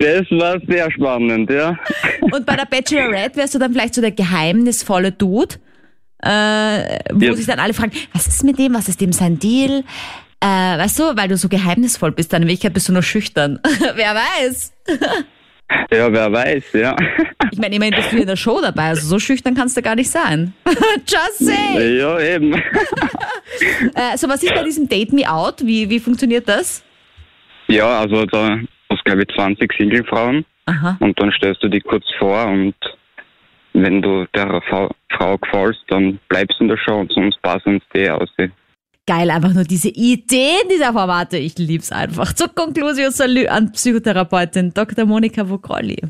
Das 0.00 0.26
war 0.30 0.58
sehr 0.68 0.90
spannend, 0.92 1.50
ja. 1.50 1.76
Und 2.20 2.46
bei 2.46 2.54
der 2.56 2.66
Bachelorette 2.66 3.36
wärst 3.36 3.54
du 3.54 3.58
dann 3.58 3.72
vielleicht 3.72 3.94
so 3.94 4.00
der 4.00 4.12
geheimnisvolle 4.12 5.10
Dude, 5.12 5.56
äh, 6.22 6.98
wo 7.12 7.24
Ja. 7.24 7.34
sich 7.34 7.46
dann 7.46 7.58
alle 7.58 7.74
fragen, 7.74 7.92
was 8.12 8.26
ist 8.28 8.44
mit 8.44 8.58
dem, 8.58 8.74
was 8.74 8.88
ist 8.88 9.00
dem 9.00 9.12
sein 9.12 9.38
Deal? 9.38 9.82
Äh, 10.40 10.46
weißt 10.46 11.00
du, 11.00 11.16
weil 11.16 11.26
du 11.28 11.36
so 11.36 11.48
geheimnisvoll 11.48 12.12
bist, 12.12 12.32
dann 12.32 12.42
in 12.42 12.48
Wirklichkeit 12.48 12.74
bist 12.74 12.88
du 12.88 12.92
nur 12.92 13.02
schüchtern. 13.02 13.58
Wer 13.94 14.14
weiß? 14.14 14.72
Ja, 15.92 16.10
wer 16.10 16.32
weiß, 16.32 16.64
ja. 16.72 16.96
Ich 17.52 17.58
meine, 17.58 17.74
immerhin 17.76 17.94
bist 17.94 18.10
du 18.10 18.16
in 18.16 18.26
der 18.26 18.36
Show 18.36 18.58
dabei, 18.62 18.84
also 18.84 19.06
so 19.06 19.18
schüchtern 19.18 19.54
kannst 19.54 19.76
du 19.76 19.82
gar 19.82 19.96
nicht 19.96 20.08
sein. 20.10 20.54
Just 21.06 21.40
say! 21.40 21.98
Ja, 21.98 22.18
eben. 22.18 22.54
Äh, 22.54 24.16
so, 24.16 24.30
was 24.30 24.42
ist 24.42 24.54
bei 24.54 24.62
diesem 24.62 24.88
Date 24.88 25.12
Me 25.12 25.30
Out? 25.30 25.56
Wie, 25.66 25.90
wie 25.90 26.00
funktioniert 26.00 26.48
das? 26.48 26.82
Ja, 27.66 28.00
also 28.00 28.24
da 28.24 28.58
glaube 29.08 29.22
ich 29.22 29.34
20 29.34 29.72
Singlefrauen 29.78 30.44
Aha. 30.66 30.96
und 31.00 31.18
dann 31.20 31.32
stellst 31.32 31.62
du 31.62 31.68
die 31.68 31.80
kurz 31.80 32.04
vor 32.18 32.46
und 32.46 32.74
wenn 33.72 34.02
du 34.02 34.26
der 34.34 34.60
Frau, 34.68 34.90
Frau 35.10 35.38
gefällst, 35.38 35.80
dann 35.88 36.18
bleibst 36.28 36.58
du 36.58 36.64
in 36.64 36.68
der 36.68 36.76
Show 36.76 37.00
und 37.00 37.12
sonst 37.12 37.40
passen 37.42 37.74
uns 37.74 37.84
die 37.94 38.10
aus. 38.10 38.28
geil, 39.06 39.30
einfach 39.30 39.54
nur 39.54 39.64
diese 39.64 39.88
Ideen 39.88 40.68
dieser 40.70 40.92
Formate. 40.92 41.38
Ich 41.38 41.56
lieb's 41.56 41.90
einfach. 41.90 42.34
Zur 42.34 42.48
Konklusion 42.48 43.10
Salü 43.10 43.46
an 43.46 43.72
Psychotherapeutin 43.72 44.74
Dr. 44.74 45.06
Monika 45.06 45.48
Vokolli. 45.48 46.02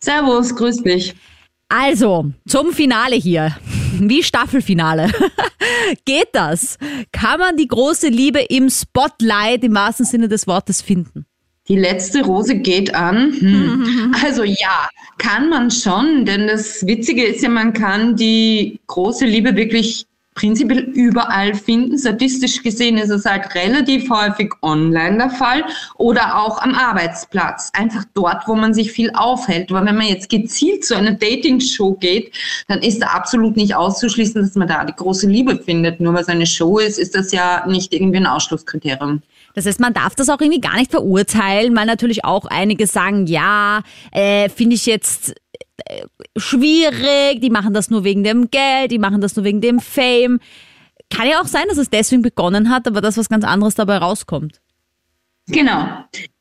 Servus, 0.00 0.54
grüß 0.54 0.82
dich. 0.82 1.14
Also, 1.68 2.30
zum 2.46 2.72
Finale 2.72 3.16
hier. 3.16 3.54
Wie 3.98 4.22
Staffelfinale. 4.22 5.10
Geht 6.06 6.28
das? 6.32 6.78
Kann 7.12 7.40
man 7.40 7.56
die 7.56 7.68
große 7.68 8.08
Liebe 8.08 8.40
im 8.40 8.70
Spotlight 8.70 9.64
im 9.64 9.74
wahrsten 9.74 10.06
Sinne 10.06 10.28
des 10.28 10.46
Wortes 10.46 10.80
finden? 10.80 11.26
Die 11.68 11.76
letzte 11.76 12.24
Rose 12.24 12.56
geht 12.56 12.94
an. 12.94 13.32
Hm. 13.38 14.14
Also 14.24 14.42
ja, 14.42 14.88
kann 15.18 15.48
man 15.48 15.70
schon, 15.70 16.24
denn 16.24 16.46
das 16.46 16.86
Witzige 16.86 17.24
ist 17.24 17.42
ja, 17.42 17.48
man 17.48 17.72
kann 17.72 18.16
die 18.16 18.80
große 18.86 19.24
Liebe 19.26 19.54
wirklich 19.54 20.06
prinzipiell 20.38 20.84
überall 20.94 21.54
finden. 21.54 21.98
Statistisch 21.98 22.62
gesehen 22.62 22.96
ist 22.96 23.10
es 23.10 23.24
halt 23.24 23.54
relativ 23.54 24.08
häufig 24.08 24.52
online 24.62 25.18
der 25.18 25.30
Fall 25.30 25.64
oder 25.96 26.38
auch 26.38 26.62
am 26.62 26.74
Arbeitsplatz. 26.74 27.70
Einfach 27.74 28.04
dort, 28.14 28.46
wo 28.46 28.54
man 28.54 28.72
sich 28.72 28.92
viel 28.92 29.10
aufhält. 29.14 29.70
Aber 29.70 29.84
wenn 29.84 29.96
man 29.96 30.06
jetzt 30.06 30.28
gezielt 30.28 30.84
zu 30.84 30.96
einer 30.96 31.12
Dating-Show 31.12 31.94
geht, 31.94 32.32
dann 32.68 32.82
ist 32.82 33.02
da 33.02 33.08
absolut 33.08 33.56
nicht 33.56 33.74
auszuschließen, 33.74 34.40
dass 34.40 34.54
man 34.54 34.68
da 34.68 34.84
die 34.84 34.94
große 34.94 35.28
Liebe 35.28 35.56
findet. 35.56 36.00
Nur 36.00 36.14
weil 36.14 36.22
es 36.22 36.28
eine 36.28 36.46
Show 36.46 36.78
ist, 36.78 36.98
ist 36.98 37.16
das 37.16 37.32
ja 37.32 37.66
nicht 37.66 37.92
irgendwie 37.92 38.18
ein 38.18 38.26
Ausschlusskriterium. 38.26 39.22
Das 39.54 39.66
heißt, 39.66 39.80
man 39.80 39.94
darf 39.94 40.14
das 40.14 40.28
auch 40.28 40.40
irgendwie 40.40 40.60
gar 40.60 40.76
nicht 40.76 40.90
verurteilen, 40.90 41.74
weil 41.76 41.86
natürlich 41.86 42.24
auch 42.24 42.44
einige 42.46 42.86
sagen, 42.86 43.26
ja, 43.26 43.82
äh, 44.12 44.48
finde 44.48 44.76
ich 44.76 44.86
jetzt 44.86 45.34
äh, 45.84 46.02
schwierig, 46.36 47.40
die 47.40 47.50
machen 47.50 47.74
das 47.74 47.90
nur 47.90 48.04
wegen 48.04 48.24
dem 48.24 48.50
Geld, 48.50 48.90
die 48.90 48.98
machen 48.98 49.20
das 49.20 49.36
nur 49.36 49.44
wegen 49.44 49.60
dem 49.60 49.80
Fame. 49.80 50.40
Kann 51.10 51.28
ja 51.28 51.40
auch 51.40 51.46
sein, 51.46 51.64
dass 51.68 51.78
es 51.78 51.90
deswegen 51.90 52.22
begonnen 52.22 52.70
hat, 52.70 52.86
aber 52.86 53.00
das 53.00 53.16
was 53.16 53.28
ganz 53.28 53.44
anderes 53.44 53.74
dabei 53.74 53.98
rauskommt. 53.98 54.60
Genau. 55.48 55.86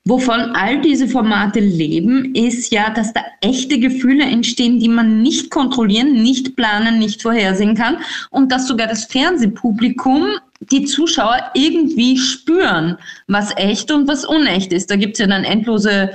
Wovon 0.06 0.40
all 0.56 0.80
diese 0.82 1.08
Formate 1.08 1.60
leben, 1.60 2.34
ist 2.34 2.72
ja, 2.72 2.90
dass 2.90 3.12
da 3.12 3.22
echte 3.42 3.78
Gefühle 3.78 4.24
entstehen, 4.24 4.80
die 4.80 4.88
man 4.88 5.22
nicht 5.22 5.52
kontrollieren, 5.52 6.14
nicht 6.24 6.56
planen, 6.56 6.98
nicht 6.98 7.22
vorhersehen 7.22 7.76
kann 7.76 7.98
und 8.30 8.52
dass 8.52 8.68
sogar 8.68 8.88
das 8.88 9.04
Fernsehpublikum 9.06 10.28
die 10.60 10.86
Zuschauer 10.86 11.52
irgendwie 11.54 12.18
spüren, 12.18 12.98
was 13.28 13.56
echt 13.58 13.92
und 13.92 14.08
was 14.08 14.26
unecht 14.26 14.74
ist. 14.74 14.90
Da 14.90 14.96
gibt's 14.96 15.20
ja 15.20 15.28
dann 15.28 15.44
endlose 15.44 16.12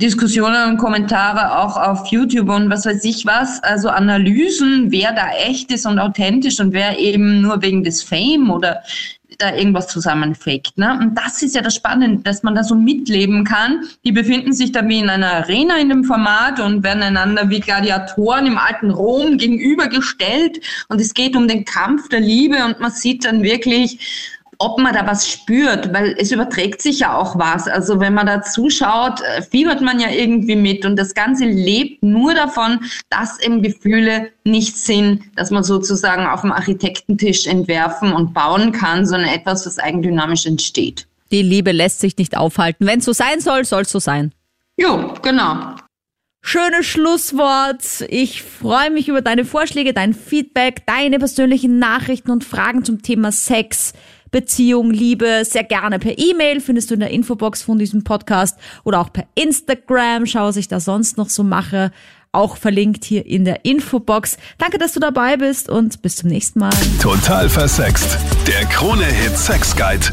Diskussionen 0.00 0.70
und 0.70 0.78
Kommentare 0.78 1.58
auch 1.58 1.76
auf 1.76 2.06
YouTube 2.06 2.48
und 2.48 2.70
was 2.70 2.86
weiß 2.86 3.04
ich 3.04 3.26
was, 3.26 3.62
also 3.62 3.90
Analysen, 3.90 4.90
wer 4.90 5.12
da 5.12 5.30
echt 5.32 5.70
ist 5.70 5.84
und 5.84 5.98
authentisch 5.98 6.58
und 6.58 6.72
wer 6.72 6.98
eben 6.98 7.42
nur 7.42 7.60
wegen 7.60 7.84
des 7.84 8.02
Fame 8.02 8.50
oder 8.50 8.82
da 9.40 9.54
irgendwas 9.54 9.88
zusammenfaked. 9.88 10.76
Ne? 10.78 10.98
Und 11.00 11.14
das 11.16 11.42
ist 11.42 11.54
ja 11.54 11.62
das 11.62 11.74
Spannende, 11.74 12.22
dass 12.22 12.42
man 12.42 12.54
da 12.54 12.62
so 12.62 12.74
mitleben 12.74 13.44
kann. 13.44 13.84
Die 14.04 14.12
befinden 14.12 14.52
sich 14.52 14.72
da 14.72 14.86
wie 14.86 14.98
in 14.98 15.10
einer 15.10 15.32
Arena 15.32 15.78
in 15.78 15.88
dem 15.88 16.04
Format 16.04 16.60
und 16.60 16.82
werden 16.82 17.02
einander 17.02 17.50
wie 17.50 17.60
Gladiatoren 17.60 18.46
im 18.46 18.58
alten 18.58 18.90
Rom 18.90 19.38
gegenübergestellt. 19.38 20.60
Und 20.88 21.00
es 21.00 21.14
geht 21.14 21.36
um 21.36 21.48
den 21.48 21.64
Kampf 21.64 22.08
der 22.08 22.20
Liebe 22.20 22.64
und 22.64 22.80
man 22.80 22.90
sieht 22.90 23.24
dann 23.24 23.42
wirklich, 23.42 24.30
ob 24.60 24.78
man 24.78 24.92
da 24.92 25.06
was 25.06 25.26
spürt, 25.26 25.92
weil 25.92 26.14
es 26.18 26.30
überträgt 26.30 26.82
sich 26.82 27.00
ja 27.00 27.16
auch 27.16 27.38
was. 27.38 27.66
Also 27.66 27.98
wenn 27.98 28.12
man 28.12 28.26
da 28.26 28.42
zuschaut, 28.42 29.20
äh, 29.22 29.40
fiebert 29.42 29.80
man 29.80 29.98
ja 29.98 30.10
irgendwie 30.10 30.54
mit 30.54 30.84
und 30.84 30.96
das 30.96 31.14
Ganze 31.14 31.46
lebt 31.46 32.02
nur 32.02 32.34
davon, 32.34 32.78
dass 33.08 33.40
eben 33.40 33.62
Gefühle 33.62 34.30
nicht 34.44 34.76
sind, 34.76 35.22
dass 35.36 35.50
man 35.50 35.64
sozusagen 35.64 36.26
auf 36.26 36.42
dem 36.42 36.52
Architektentisch 36.52 37.46
entwerfen 37.46 38.12
und 38.12 38.34
bauen 38.34 38.72
kann, 38.72 39.06
sondern 39.06 39.30
etwas, 39.30 39.64
was 39.64 39.78
eigendynamisch 39.78 40.44
entsteht. 40.44 41.06
Die 41.32 41.42
Liebe 41.42 41.72
lässt 41.72 42.00
sich 42.00 42.18
nicht 42.18 42.36
aufhalten. 42.36 42.86
Wenn 42.86 42.98
es 42.98 43.06
so 43.06 43.12
sein 43.14 43.40
soll, 43.40 43.64
soll 43.64 43.82
es 43.82 43.90
so 43.90 43.98
sein. 43.98 44.32
Jo, 44.76 45.14
genau. 45.22 45.74
Schönes 46.42 46.86
Schlusswort. 46.86 48.04
Ich 48.08 48.42
freue 48.42 48.90
mich 48.90 49.08
über 49.08 49.20
deine 49.20 49.44
Vorschläge, 49.44 49.92
dein 49.92 50.14
Feedback, 50.14 50.86
deine 50.86 51.18
persönlichen 51.18 51.78
Nachrichten 51.78 52.30
und 52.30 52.44
Fragen 52.44 52.84
zum 52.84 53.02
Thema 53.02 53.30
Sex. 53.30 53.92
Beziehung, 54.30 54.90
Liebe, 54.90 55.42
sehr 55.44 55.64
gerne 55.64 55.98
per 55.98 56.18
E-Mail, 56.18 56.60
findest 56.60 56.90
du 56.90 56.94
in 56.94 57.00
der 57.00 57.10
Infobox 57.10 57.62
von 57.62 57.78
diesem 57.78 58.04
Podcast 58.04 58.58
oder 58.84 59.00
auch 59.00 59.12
per 59.12 59.26
Instagram. 59.34 60.26
Schau, 60.26 60.46
was 60.46 60.56
ich 60.56 60.68
da 60.68 60.80
sonst 60.80 61.16
noch 61.16 61.28
so 61.28 61.42
mache. 61.42 61.92
Auch 62.32 62.56
verlinkt 62.56 63.04
hier 63.04 63.26
in 63.26 63.44
der 63.44 63.64
Infobox. 63.64 64.38
Danke, 64.58 64.78
dass 64.78 64.92
du 64.92 65.00
dabei 65.00 65.36
bist 65.36 65.68
und 65.68 66.00
bis 66.00 66.16
zum 66.16 66.28
nächsten 66.28 66.60
Mal. 66.60 66.70
Total 67.02 67.48
versext. 67.48 68.18
Der 68.46 68.64
Krone-Hit 68.66 69.36
Sex 69.36 69.74
Guide. 69.74 70.06